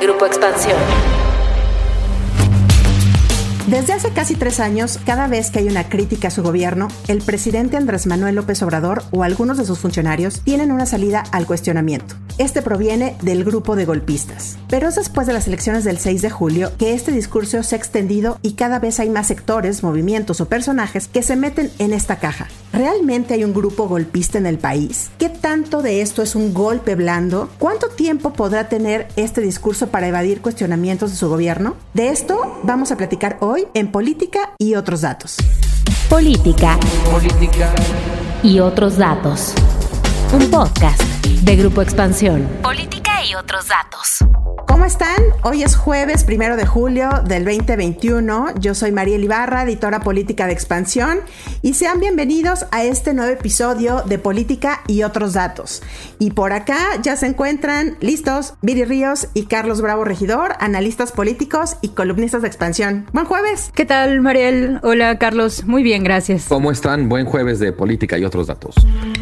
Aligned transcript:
Grupo 0.00 0.26
Expansión. 0.26 0.76
Desde 3.66 3.92
hace 3.92 4.10
casi 4.12 4.36
tres 4.36 4.60
años, 4.60 4.98
cada 5.04 5.26
vez 5.26 5.50
que 5.50 5.58
hay 5.58 5.68
una 5.68 5.88
crítica 5.88 6.28
a 6.28 6.30
su 6.30 6.42
gobierno, 6.42 6.88
el 7.08 7.18
presidente 7.20 7.76
Andrés 7.76 8.06
Manuel 8.06 8.36
López 8.36 8.62
Obrador 8.62 9.02
o 9.10 9.24
algunos 9.24 9.58
de 9.58 9.66
sus 9.66 9.80
funcionarios 9.80 10.40
tienen 10.40 10.70
una 10.70 10.86
salida 10.86 11.24
al 11.32 11.46
cuestionamiento. 11.46 12.14
Este 12.38 12.62
proviene 12.62 13.16
del 13.20 13.42
grupo 13.42 13.74
de 13.74 13.84
golpistas. 13.84 14.56
Pero 14.68 14.88
es 14.88 14.94
después 14.94 15.26
de 15.26 15.32
las 15.32 15.48
elecciones 15.48 15.82
del 15.82 15.98
6 15.98 16.22
de 16.22 16.30
julio 16.30 16.70
que 16.78 16.94
este 16.94 17.10
discurso 17.10 17.60
se 17.64 17.74
ha 17.74 17.78
extendido 17.78 18.38
y 18.42 18.52
cada 18.52 18.78
vez 18.78 19.00
hay 19.00 19.10
más 19.10 19.26
sectores, 19.26 19.82
movimientos 19.82 20.40
o 20.40 20.48
personajes 20.48 21.08
que 21.08 21.24
se 21.24 21.34
meten 21.34 21.70
en 21.80 21.92
esta 21.92 22.16
caja. 22.20 22.46
¿Realmente 22.72 23.34
hay 23.34 23.42
un 23.42 23.52
grupo 23.52 23.88
golpista 23.88 24.38
en 24.38 24.46
el 24.46 24.58
país? 24.58 25.10
¿Qué 25.18 25.28
tanto 25.28 25.82
de 25.82 26.00
esto 26.00 26.22
es 26.22 26.36
un 26.36 26.54
golpe 26.54 26.94
blando? 26.94 27.48
¿Cuánto 27.58 27.88
tiempo 27.88 28.32
podrá 28.32 28.68
tener 28.68 29.08
este 29.16 29.40
discurso 29.40 29.88
para 29.88 30.06
evadir 30.06 30.40
cuestionamientos 30.40 31.10
de 31.10 31.16
su 31.16 31.28
gobierno? 31.28 31.74
De 31.92 32.10
esto 32.10 32.60
vamos 32.62 32.92
a 32.92 32.96
platicar 32.96 33.36
hoy 33.40 33.66
en 33.74 33.90
Política 33.90 34.52
y 34.58 34.76
otros 34.76 35.00
datos. 35.00 35.38
Política. 36.08 36.78
Política. 37.10 37.72
Y 38.44 38.60
otros 38.60 38.96
datos. 38.96 39.54
Un 40.30 40.50
podcast 40.50 41.00
de 41.24 41.56
Grupo 41.56 41.80
Expansión. 41.80 42.46
Política 42.62 43.24
y 43.24 43.34
otros 43.34 43.68
datos. 43.68 44.18
¿Cómo 44.66 44.84
están? 44.84 45.16
Hoy 45.42 45.62
es 45.62 45.74
jueves 45.74 46.22
primero 46.22 46.56
de 46.56 46.66
julio 46.66 47.08
del 47.24 47.46
2021. 47.46 48.54
Yo 48.60 48.74
soy 48.74 48.92
Mariel 48.92 49.24
Ibarra, 49.24 49.62
editora 49.62 50.00
política 50.00 50.46
de 50.46 50.52
Expansión, 50.52 51.20
y 51.62 51.74
sean 51.74 51.98
bienvenidos 51.98 52.66
a 52.70 52.84
este 52.84 53.14
nuevo 53.14 53.32
episodio 53.32 54.02
de 54.02 54.18
Política 54.18 54.82
y 54.86 55.02
otros 55.02 55.32
datos. 55.32 55.82
Y 56.18 56.32
por 56.32 56.52
acá 56.52 56.78
ya 57.02 57.16
se 57.16 57.26
encuentran 57.26 57.96
listos 58.00 58.54
Viri 58.60 58.84
Ríos 58.84 59.28
y 59.32 59.46
Carlos 59.46 59.80
Bravo 59.80 60.04
Regidor, 60.04 60.52
analistas 60.60 61.10
políticos 61.10 61.76
y 61.80 61.88
columnistas 61.88 62.42
de 62.42 62.48
Expansión. 62.48 63.06
Buen 63.12 63.24
jueves. 63.24 63.72
¿Qué 63.74 63.86
tal, 63.86 64.20
Mariel? 64.20 64.78
Hola, 64.82 65.18
Carlos. 65.18 65.64
Muy 65.64 65.82
bien, 65.82 66.04
gracias. 66.04 66.44
¿Cómo 66.48 66.70
están? 66.70 67.08
Buen 67.08 67.24
jueves 67.24 67.58
de 67.58 67.72
Política 67.72 68.18
y 68.18 68.24
otros 68.24 68.46
datos. 68.46 68.74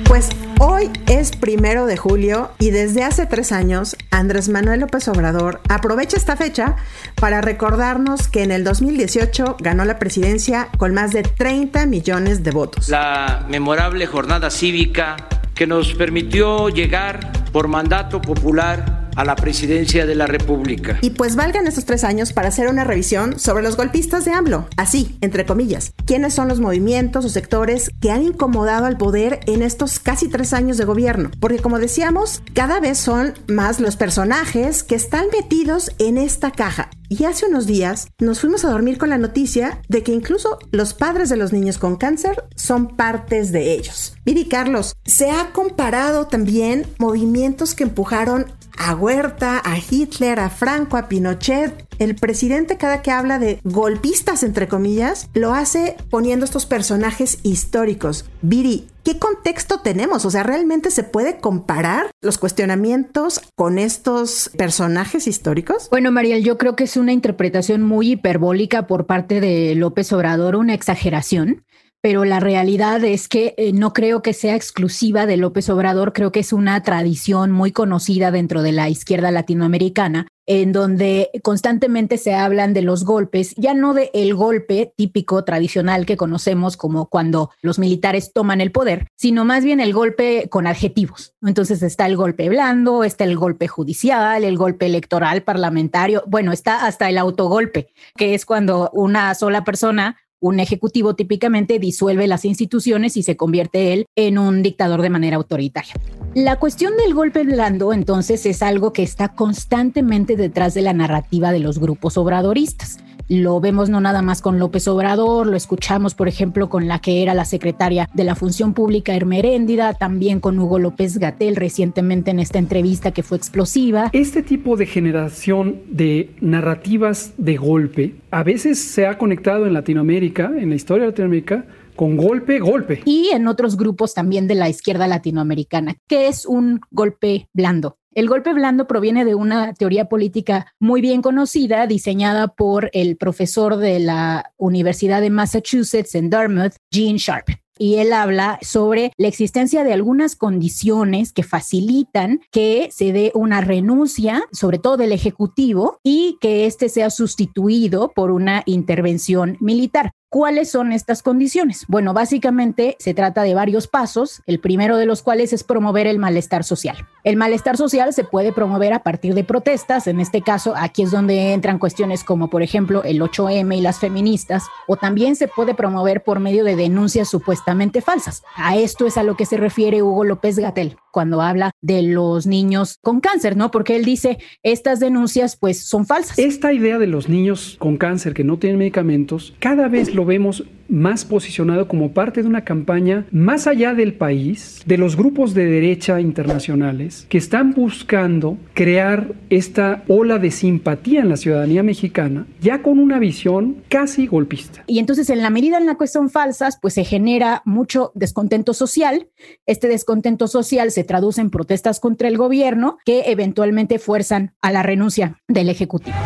Pues 0.09 0.29
hoy 0.61 0.91
es 1.09 1.33
primero 1.37 1.87
de 1.87 1.97
julio 1.97 2.53
y 2.61 2.71
desde 2.71 3.03
hace 3.03 3.27
tres 3.27 3.51
años 3.51 3.97
Andrés 4.11 4.49
Manuel 4.49 4.81
López 4.81 5.09
Obrador 5.09 5.61
aprovecha 5.69 6.17
esta 6.17 6.37
fecha 6.37 6.77
para 7.17 7.41
recordarnos 7.41 8.29
que 8.29 8.45
en 8.45 8.53
el 8.53 8.63
2018 8.63 9.57
ganó 9.59 9.85
la 9.85 9.99
presidencia 9.99 10.69
con 10.79 10.95
más 10.95 11.13
de 11.13 11.25
30 11.25 11.87
millones 11.87 12.45
de 12.45 12.53
votos. 12.53 12.89
La 12.89 13.45
memorable 13.49 14.07
jornada 14.07 14.51
cívica 14.51 15.17
que 15.55 15.67
nos 15.67 15.95
permitió 15.95 16.69
llegar 16.69 17.33
por 17.51 17.67
mandato 17.67 18.21
popular 18.21 19.06
a 19.17 19.25
la 19.25 19.35
presidencia 19.35 20.07
de 20.07 20.15
la 20.15 20.27
República. 20.27 20.99
Y 21.01 21.11
pues 21.11 21.35
valgan 21.35 21.67
estos 21.67 21.85
tres 21.85 22.05
años 22.05 22.33
para 22.33 22.49
hacer 22.49 22.69
una 22.69 22.85
revisión 22.85 23.39
sobre 23.39 23.65
los 23.65 23.77
golpistas 23.77 24.25
de 24.25 24.33
AMLO, 24.33 24.69
así, 24.77 25.17
entre 25.21 25.47
comillas. 25.47 25.93
¿Quiénes 26.05 26.35
son 26.35 26.49
los 26.49 26.61
movimientos 26.61 27.25
o 27.25 27.29
sectores 27.29 27.91
que 28.01 28.11
han 28.11 28.23
incomodado 28.23 28.87
al 28.87 28.97
poder 28.97 29.41
en 29.47 29.63
estos 29.63 29.99
casi 29.99 30.29
tres 30.29 30.53
años 30.53 30.77
de 30.77 30.85
gobierno? 30.85 31.31
Porque 31.41 31.59
como 31.59 31.79
decíamos, 31.79 32.43
cada 32.55 32.79
vez 32.79 32.99
son 32.99 33.35
más 33.49 33.81
los 33.81 33.97
personajes 33.97 34.83
que 34.83 34.95
están 34.95 35.27
metidos 35.33 35.91
en 35.99 36.19
esta 36.19 36.51
caja. 36.51 36.91
Y 37.09 37.25
hace 37.25 37.47
unos 37.47 37.67
días 37.67 38.09
nos 38.19 38.41
fuimos 38.41 38.65
a 38.65 38.71
dormir 38.71 38.99
con 38.99 39.11
la 39.11 39.19
noticia 39.19 39.81
de 39.89 40.03
que 40.03 40.13
incluso 40.13 40.59
los 40.73 40.93
padres 40.93 41.29
de 41.29 41.37
los 41.37 41.53
niños 41.53 41.79
con 41.79 41.97
cáncer 41.97 42.45
son 42.57 42.97
partes 42.97 43.53
de 43.53 43.73
ellos. 43.75 44.15
Viri 44.25 44.47
Carlos, 44.47 44.97
se 45.05 45.31
ha 45.31 45.53
comparado 45.53 46.27
también 46.27 46.87
movimientos 46.99 47.75
que 47.75 47.85
empujaron 47.85 48.47
a 48.77 48.95
Huerta, 48.95 49.61
a 49.65 49.79
Hitler, 49.79 50.41
a 50.41 50.51
Franco, 50.51 50.97
a 50.97 51.09
Pinochet. 51.09 51.87
El 51.99 52.15
presidente 52.15 52.77
cada 52.77 53.03
que 53.03 53.11
habla 53.11 53.39
de 53.39 53.61
golpistas, 53.65 54.43
entre 54.43 54.69
comillas, 54.69 55.29
lo 55.35 55.55
hace 55.55 55.97
poniendo 56.11 56.45
estos 56.45 56.67
personajes 56.67 57.39
históricos. 57.43 58.27
Viri, 58.43 58.89
¿qué 59.03 59.19
contexto 59.19 59.81
tenemos? 59.81 60.25
O 60.25 60.31
sea, 60.31 60.43
¿realmente 60.43 60.91
se 60.91 61.05
puede 61.05 61.39
comparar 61.39 62.11
los 62.21 62.39
cuestionamientos 62.39 63.41
con 63.55 63.79
estos 63.79 64.51
personajes 64.57 65.27
históricos? 65.27 65.89
Bueno, 65.91 66.13
Mariel, 66.13 66.45
yo 66.45 66.59
creo 66.59 66.77
que 66.77 66.85
es 66.85 66.97
una 66.97 67.13
interpretación 67.13 67.83
muy 67.83 68.13
hiperbólica 68.13 68.87
por 68.87 69.07
parte 69.07 69.41
de 69.41 69.75
López 69.75 70.13
Obrador, 70.13 70.57
una 70.57 70.75
exageración 70.75 71.65
pero 72.07 72.25
la 72.25 72.39
realidad 72.39 73.03
es 73.03 73.27
que 73.27 73.57
eh, 73.57 73.73
no 73.73 73.93
creo 73.93 74.23
que 74.23 74.33
sea 74.33 74.55
exclusiva 74.55 75.27
de 75.27 75.37
López 75.37 75.69
Obrador, 75.71 76.13
creo 76.13 76.31
que 76.31 76.39
es 76.39 76.53
una 76.53 76.81
tradición 76.85 77.51
muy 77.51 77.73
conocida 77.73 78.31
dentro 78.31 78.63
de 78.63 78.71
la 78.71 78.89
izquierda 78.89 79.33
latinoamericana, 79.33 80.29
en 80.47 80.71
donde 80.71 81.31
constantemente 81.43 82.17
se 82.17 82.33
hablan 82.33 82.75
de 82.75 82.83
los 82.83 83.05
golpes, 83.05 83.57
ya 83.57 83.75
no 83.75 83.93
de 83.93 84.13
el 84.15 84.37
golpe 84.37 84.93
típico 84.97 85.43
tradicional 85.43 86.07
que 86.07 86.17
conocemos 86.17 86.77
como 86.77 87.07
cuando 87.07 87.51
los 87.61 87.81
militares 87.81 88.33
toman 88.33 88.61
el 88.61 88.71
poder, 88.71 89.09
sino 89.17 89.45
más 89.45 89.65
bien 89.65 89.81
el 89.81 89.93
golpe 89.93 90.49
con 90.49 90.69
adjetivos. 90.69 91.35
Entonces 91.43 91.83
está 91.83 92.07
el 92.07 92.17
golpe 92.17 92.49
blando, 92.49 93.03
está 93.03 93.25
el 93.25 93.37
golpe 93.37 93.67
judicial, 93.67 94.45
el 94.45 94.57
golpe 94.57 94.87
electoral 94.87 95.43
parlamentario, 95.43 96.23
bueno, 96.29 96.53
está 96.53 96.87
hasta 96.87 97.09
el 97.09 97.19
autogolpe, 97.19 97.89
que 98.17 98.35
es 98.35 98.47
cuando 98.47 98.91
una 98.93 99.35
sola 99.35 99.65
persona 99.65 100.17
un 100.41 100.61
ejecutivo 100.61 101.15
típicamente 101.15 101.79
disuelve 101.79 102.27
las 102.27 102.45
instituciones 102.45 103.17
y 103.17 103.23
se 103.23 103.37
convierte 103.37 103.93
él 103.93 104.07
en 104.17 104.39
un 104.39 104.63
dictador 104.63 105.03
de 105.03 105.11
manera 105.11 105.37
autoritaria. 105.37 105.95
La 106.35 106.57
cuestión 106.57 106.97
del 106.97 107.15
golpe 107.15 107.45
blando 107.45 107.93
entonces 107.93 108.45
es 108.47 108.63
algo 108.63 108.93
que 108.93 109.03
está 109.03 109.29
constantemente 109.29 110.37
detrás 110.37 110.75
de 110.75 110.83
la 110.83 110.93
narrativa 110.93 111.53
de 111.53 111.61
los 111.61 111.79
grupos 111.79 112.19
obradoristas. 112.19 112.99
Lo 113.29 113.61
vemos 113.61 113.91
no 113.91 114.01
nada 114.01 114.23
más 114.23 114.41
con 114.41 114.61
López 114.61 114.87
Obrador, 114.87 115.49
lo 115.49 115.57
escuchamos, 115.57 116.15
por 116.15 116.29
ejemplo, 116.29 116.69
con 116.69 116.87
la 116.87 117.01
que 117.01 117.23
era 117.23 117.35
la 117.35 117.45
secretaria 117.45 118.09
de 118.15 118.23
la 118.23 118.37
Función 118.37 118.73
Pública 118.73 119.17
Hermeréndida, 119.17 119.95
también 119.95 120.39
con 120.39 120.57
Hugo 120.61 120.79
López 120.79 121.19
Gatel 121.19 121.57
recientemente 121.57 122.31
en 122.31 122.39
esta 122.39 122.61
entrevista 122.61 123.11
que 123.11 123.25
fue 123.25 123.37
explosiva. 123.37 124.11
Este 124.13 124.45
tipo 124.45 124.77
de 124.77 124.87
generación 124.87 125.81
de 125.89 126.37
narrativas 126.41 127.33
de 127.37 127.57
golpe 127.57 128.15
a 128.31 128.45
veces 128.45 128.79
se 128.79 129.09
ha 129.09 129.19
conectado 129.19 129.67
en 129.67 129.73
Latinoamérica, 129.73 130.53
en 130.57 130.71
la 130.71 130.77
historia 130.77 131.07
de 131.07 131.11
Latinoamérica, 131.11 131.67
con 131.97 132.17
golpe, 132.17 132.61
golpe. 132.61 133.03
Y 133.07 133.31
en 133.33 133.49
otros 133.49 133.77
grupos 133.77 134.15
también 134.15 134.47
de 134.47 134.55
la 134.55 134.69
izquierda 134.69 135.09
latinoamericana, 135.09 135.97
que 136.07 136.29
es 136.29 136.47
un 136.47 136.81
golpe 136.91 137.49
blando. 137.53 137.97
El 138.17 138.31
golpe 138.31 138.55
blando 138.55 138.87
proviene 138.87 139.27
de 139.27 139.35
una 139.35 139.75
teoría 139.75 140.09
política 140.09 140.73
muy 140.81 141.03
bien 141.03 141.21
conocida, 141.21 141.87
diseñada 141.87 142.49
por 142.49 142.89
el 142.95 143.19
profesor 143.19 143.77
de 143.77 144.01
la 144.01 144.55
Universidad 144.57 145.21
de 145.21 145.29
Massachusetts 145.29 146.15
en 146.15 146.31
Dartmouth, 146.31 146.77
Gene 146.91 147.19
Sharp 147.19 147.51
y 147.79 147.97
él 147.97 148.13
habla 148.13 148.59
sobre 148.63 149.13
la 149.19 149.29
existencia 149.29 149.85
de 149.85 149.93
algunas 149.93 150.35
condiciones 150.35 151.33
que 151.33 151.43
facilitan 151.43 152.41
que 152.51 152.89
se 152.91 153.13
dé 153.13 153.33
una 153.35 153.61
renuncia, 153.61 154.45
sobre 154.51 154.79
todo 154.79 154.97
del 154.97 155.13
Ejecutivo, 155.13 155.99
y 156.03 156.39
que 156.41 156.67
éste 156.67 156.89
sea 156.89 157.11
sustituido 157.11 158.13
por 158.15 158.31
una 158.31 158.63
intervención 158.65 159.57
militar. 159.61 160.13
¿Cuáles 160.29 160.73
son 160.73 160.91
estas 160.91 161.23
condiciones? 161.23 161.85
Bueno, 161.87 162.13
básicamente 162.13 162.97
se 162.99 163.15
trata 163.15 163.45
de 163.45 163.55
varios 163.55 163.87
pasos, 163.87 164.43
el 164.47 164.59
primero 164.59 164.97
de 164.97 165.07
los 165.07 165.23
cuales 165.23 165.53
es 165.53 165.63
promover 165.63 166.09
el 166.09 166.19
malestar 166.19 166.65
social. 166.65 166.97
El 167.23 167.37
malestar 167.37 167.77
social 167.77 168.13
se 168.13 168.25
puede 168.25 168.53
promover 168.53 168.93
a 168.93 169.05
partir 169.05 169.35
de 169.35 169.45
protestas, 169.45 170.09
en 170.09 170.19
este 170.19 170.43
caso 170.43 170.75
aquí 170.77 171.03
es 171.03 171.13
donde 171.13 171.53
entran 171.53 171.79
cuestiones 171.79 172.25
como 172.25 172.51
por 172.51 172.63
ejemplo 172.63 173.05
el 173.05 173.21
8M 173.21 173.79
y 173.79 173.81
las 173.81 174.01
feministas, 174.01 174.65
o 174.89 174.97
también 174.97 175.37
se 175.37 175.47
puede 175.47 175.75
promover 175.75 176.25
por 176.25 176.41
medio 176.41 176.65
de 176.65 176.75
denuncias 176.75 177.29
supuestamente 177.29 178.01
falsas. 178.01 178.43
A 178.57 178.77
esto 178.77 179.07
es 179.07 179.17
a 179.19 179.23
lo 179.23 179.37
que 179.37 179.47
se 179.47 179.57
refiere 179.57 180.03
Hugo 180.03 180.25
López 180.25 180.59
Gatel 180.59 180.97
cuando 181.13 181.41
habla 181.41 181.71
de 181.81 182.03
los 182.03 182.47
niños 182.47 182.99
con 183.01 183.21
cáncer, 183.21 183.57
¿no? 183.57 183.71
Porque 183.71 183.97
él 183.97 184.05
dice, 184.05 184.37
estas 184.63 185.01
denuncias 185.01 185.57
pues 185.57 185.87
son 185.87 186.05
falsas. 186.05 186.39
Esta 186.39 186.75
idea 186.75 186.99
de 186.99 187.07
los 187.07 187.31
niños 187.31 187.77
con 187.79 187.97
cáncer 187.97 188.35
que 188.35 188.45
no 188.45 188.59
tienen 188.59 188.79
medicamentos, 188.79 189.55
cada 189.59 189.89
vez 189.89 190.16
lo 190.17 190.25
vemos 190.25 190.65
más 190.89 191.25
posicionado 191.25 191.89
como 191.89 192.13
parte 192.13 192.43
de 192.43 192.49
una 192.49 192.65
campaña 192.65 193.27
más 193.31 193.67
allá 193.67 193.95
del 193.95 194.15
país, 194.15 194.83
de 194.87 194.99
los 194.99 195.17
grupos 195.17 195.55
de 195.55 195.67
derecha 195.67 196.21
internacionales 196.21 197.27
que 197.29 197.39
están 197.39 197.73
buscando 197.73 198.57
crear 198.75 199.35
esta 199.51 200.05
ola 200.09 200.39
de 200.39 200.51
simpatía 200.51 201.21
en 201.21 201.29
la 201.29 201.37
ciudadanía 201.37 201.83
mexicana, 201.83 202.47
ya 202.61 202.83
con 202.83 202.99
una 202.99 203.19
visión 203.19 203.77
casi 203.89 204.27
golpista. 204.27 204.85
Y 204.87 204.99
entonces 204.99 205.31
en 205.31 205.43
la 205.43 205.51
medida 205.51 205.79
en 205.79 205.87
la 205.87 205.97
que 205.97 206.07
son 206.07 206.31
falsas, 206.31 206.79
pues 206.81 206.95
se 206.95 207.05
genera 207.05 207.63
mucho 207.65 208.13
descontento 208.15 208.75
social. 208.75 209.29
Este 209.67 209.89
descontento 209.89 210.49
social 210.49 210.91
se 210.91 211.05
traduce 211.05 211.41
en 211.41 211.51
protestas 211.51 212.01
contra 212.01 212.29
el 212.29 212.39
gobierno 212.39 212.99
que 213.05 213.25
eventualmente 213.27 213.99
fuerzan 213.99 214.55
a 214.63 214.73
la 214.73 214.83
renuncia 214.83 215.41
del 215.49 215.69
Ejecutivo. 215.69 216.17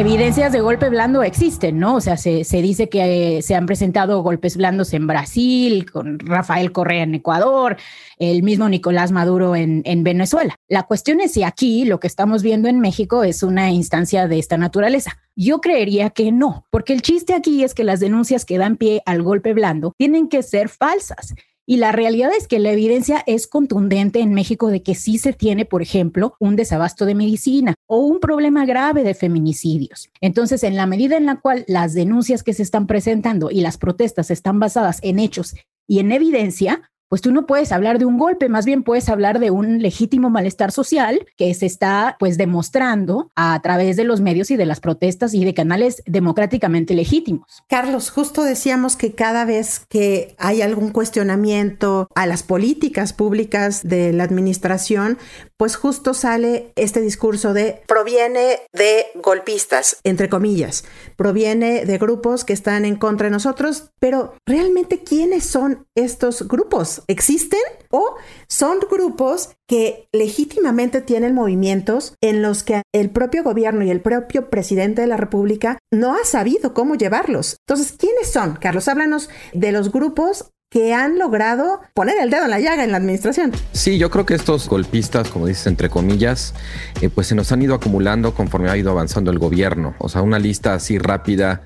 Evidencias 0.00 0.52
de 0.52 0.60
golpe 0.60 0.88
blando 0.88 1.22
existen, 1.22 1.78
¿no? 1.78 1.96
O 1.96 2.00
sea, 2.00 2.16
se, 2.16 2.42
dice 2.42 2.88
que 2.88 3.38
eh, 3.38 3.42
se 3.42 3.54
han 3.54 3.66
presentado 3.66 4.22
golpes 4.22 4.56
blandos 4.56 4.92
en 4.92 5.06
Brasil, 5.06 5.90
con 5.90 6.18
Rafael 6.18 6.72
Correa 6.72 7.04
en 7.04 7.14
Ecuador, 7.14 7.76
el 8.18 8.42
mismo 8.42 8.68
Nicolás 8.68 9.12
Maduro 9.12 9.54
en, 9.54 9.82
en 9.84 10.02
Venezuela. 10.02 10.56
La 10.68 10.82
cuestión 10.84 11.20
es 11.20 11.32
si 11.32 11.44
aquí 11.44 11.84
lo 11.84 12.00
que 12.00 12.08
estamos 12.08 12.42
viendo 12.42 12.68
en 12.68 12.80
México 12.80 13.22
es 13.22 13.42
una 13.42 13.70
instancia 13.70 14.26
de 14.26 14.38
esta 14.38 14.56
naturaleza. 14.56 15.18
Yo 15.36 15.60
creería 15.60 16.10
que 16.10 16.32
no, 16.32 16.66
porque 16.70 16.92
el 16.92 17.02
chiste 17.02 17.34
aquí 17.34 17.62
es 17.62 17.74
que 17.74 17.84
las 17.84 18.00
denuncias 18.00 18.44
que 18.44 18.58
dan 18.58 18.76
pie 18.76 19.02
al 19.06 19.22
golpe 19.22 19.52
blando 19.52 19.92
tienen 19.96 20.28
que 20.28 20.42
ser 20.42 20.68
falsas. 20.68 21.34
Y 21.66 21.78
la 21.78 21.92
realidad 21.92 22.30
es 22.36 22.46
que 22.46 22.58
la 22.58 22.72
evidencia 22.72 23.22
es 23.26 23.46
contundente 23.46 24.20
en 24.20 24.34
México 24.34 24.68
de 24.68 24.82
que 24.82 24.94
sí 24.94 25.18
se 25.18 25.32
tiene, 25.32 25.64
por 25.64 25.80
ejemplo, 25.80 26.36
un 26.38 26.56
desabasto 26.56 27.06
de 27.06 27.14
medicina 27.14 27.74
o 27.86 27.98
un 27.98 28.20
problema 28.20 28.66
grave 28.66 29.02
de 29.02 29.14
feminicidios. 29.14 30.10
Entonces, 30.20 30.62
en 30.62 30.76
la 30.76 30.86
medida 30.86 31.16
en 31.16 31.26
la 31.26 31.40
cual 31.40 31.64
las 31.66 31.94
denuncias 31.94 32.42
que 32.42 32.52
se 32.52 32.62
están 32.62 32.86
presentando 32.86 33.50
y 33.50 33.62
las 33.62 33.78
protestas 33.78 34.30
están 34.30 34.60
basadas 34.60 34.98
en 35.02 35.18
hechos 35.18 35.54
y 35.86 36.00
en 36.00 36.12
evidencia, 36.12 36.90
pues 37.08 37.22
tú 37.22 37.32
no 37.32 37.46
puedes 37.46 37.72
hablar 37.72 37.98
de 37.98 38.04
un 38.04 38.18
golpe, 38.18 38.48
más 38.48 38.64
bien 38.64 38.82
puedes 38.82 39.08
hablar 39.08 39.38
de 39.38 39.50
un 39.50 39.80
legítimo 39.82 40.30
malestar 40.30 40.72
social 40.72 41.26
que 41.36 41.52
se 41.54 41.66
está 41.66 42.16
pues 42.18 42.36
demostrando 42.36 43.30
a 43.36 43.60
través 43.62 43.96
de 43.96 44.04
los 44.04 44.20
medios 44.20 44.50
y 44.50 44.56
de 44.56 44.66
las 44.66 44.80
protestas 44.80 45.34
y 45.34 45.44
de 45.44 45.54
canales 45.54 46.02
democráticamente 46.06 46.94
legítimos. 46.94 47.62
Carlos, 47.68 48.10
justo 48.10 48.42
decíamos 48.42 48.96
que 48.96 49.12
cada 49.12 49.44
vez 49.44 49.86
que 49.88 50.34
hay 50.38 50.62
algún 50.62 50.90
cuestionamiento 50.90 52.08
a 52.14 52.26
las 52.26 52.42
políticas 52.42 53.12
públicas 53.12 53.82
de 53.82 54.12
la 54.12 54.24
administración, 54.24 55.18
pues 55.56 55.76
justo 55.76 56.14
sale 56.14 56.72
este 56.76 57.00
discurso 57.00 57.52
de 57.52 57.82
proviene 57.86 58.58
de 58.72 59.06
golpistas, 59.14 59.98
entre 60.04 60.28
comillas, 60.28 60.84
proviene 61.16 61.84
de 61.84 61.98
grupos 61.98 62.44
que 62.44 62.52
están 62.52 62.84
en 62.84 62.96
contra 62.96 63.26
de 63.26 63.32
nosotros, 63.32 63.90
pero 64.00 64.34
realmente 64.46 65.02
¿quiénes 65.04 65.44
son 65.44 65.86
estos 65.94 66.46
grupos? 66.48 66.93
¿Existen 67.08 67.60
o 67.90 68.14
son 68.48 68.78
grupos 68.90 69.50
que 69.66 70.08
legítimamente 70.12 71.00
tienen 71.00 71.34
movimientos 71.34 72.14
en 72.20 72.42
los 72.42 72.62
que 72.62 72.82
el 72.92 73.10
propio 73.10 73.42
gobierno 73.42 73.84
y 73.84 73.90
el 73.90 74.00
propio 74.00 74.50
presidente 74.50 75.02
de 75.02 75.08
la 75.08 75.16
República 75.16 75.78
no 75.92 76.14
ha 76.14 76.24
sabido 76.24 76.74
cómo 76.74 76.94
llevarlos? 76.94 77.56
Entonces, 77.66 77.92
¿quiénes 77.92 78.30
son? 78.30 78.56
Carlos, 78.56 78.88
háblanos 78.88 79.30
de 79.52 79.72
los 79.72 79.90
grupos 79.90 80.50
que 80.74 80.92
han 80.92 81.20
logrado 81.20 81.82
poner 81.94 82.16
el 82.20 82.30
dedo 82.30 82.46
en 82.46 82.50
la 82.50 82.58
llaga 82.58 82.82
en 82.82 82.90
la 82.90 82.96
administración. 82.96 83.52
Sí, 83.70 83.96
yo 83.96 84.10
creo 84.10 84.26
que 84.26 84.34
estos 84.34 84.68
golpistas, 84.68 85.28
como 85.28 85.46
dices, 85.46 85.68
entre 85.68 85.88
comillas, 85.88 86.52
eh, 87.00 87.08
pues 87.08 87.28
se 87.28 87.36
nos 87.36 87.52
han 87.52 87.62
ido 87.62 87.76
acumulando 87.76 88.34
conforme 88.34 88.68
ha 88.68 88.76
ido 88.76 88.90
avanzando 88.90 89.30
el 89.30 89.38
gobierno. 89.38 89.94
O 89.98 90.08
sea, 90.08 90.22
una 90.22 90.40
lista 90.40 90.74
así 90.74 90.98
rápida 90.98 91.62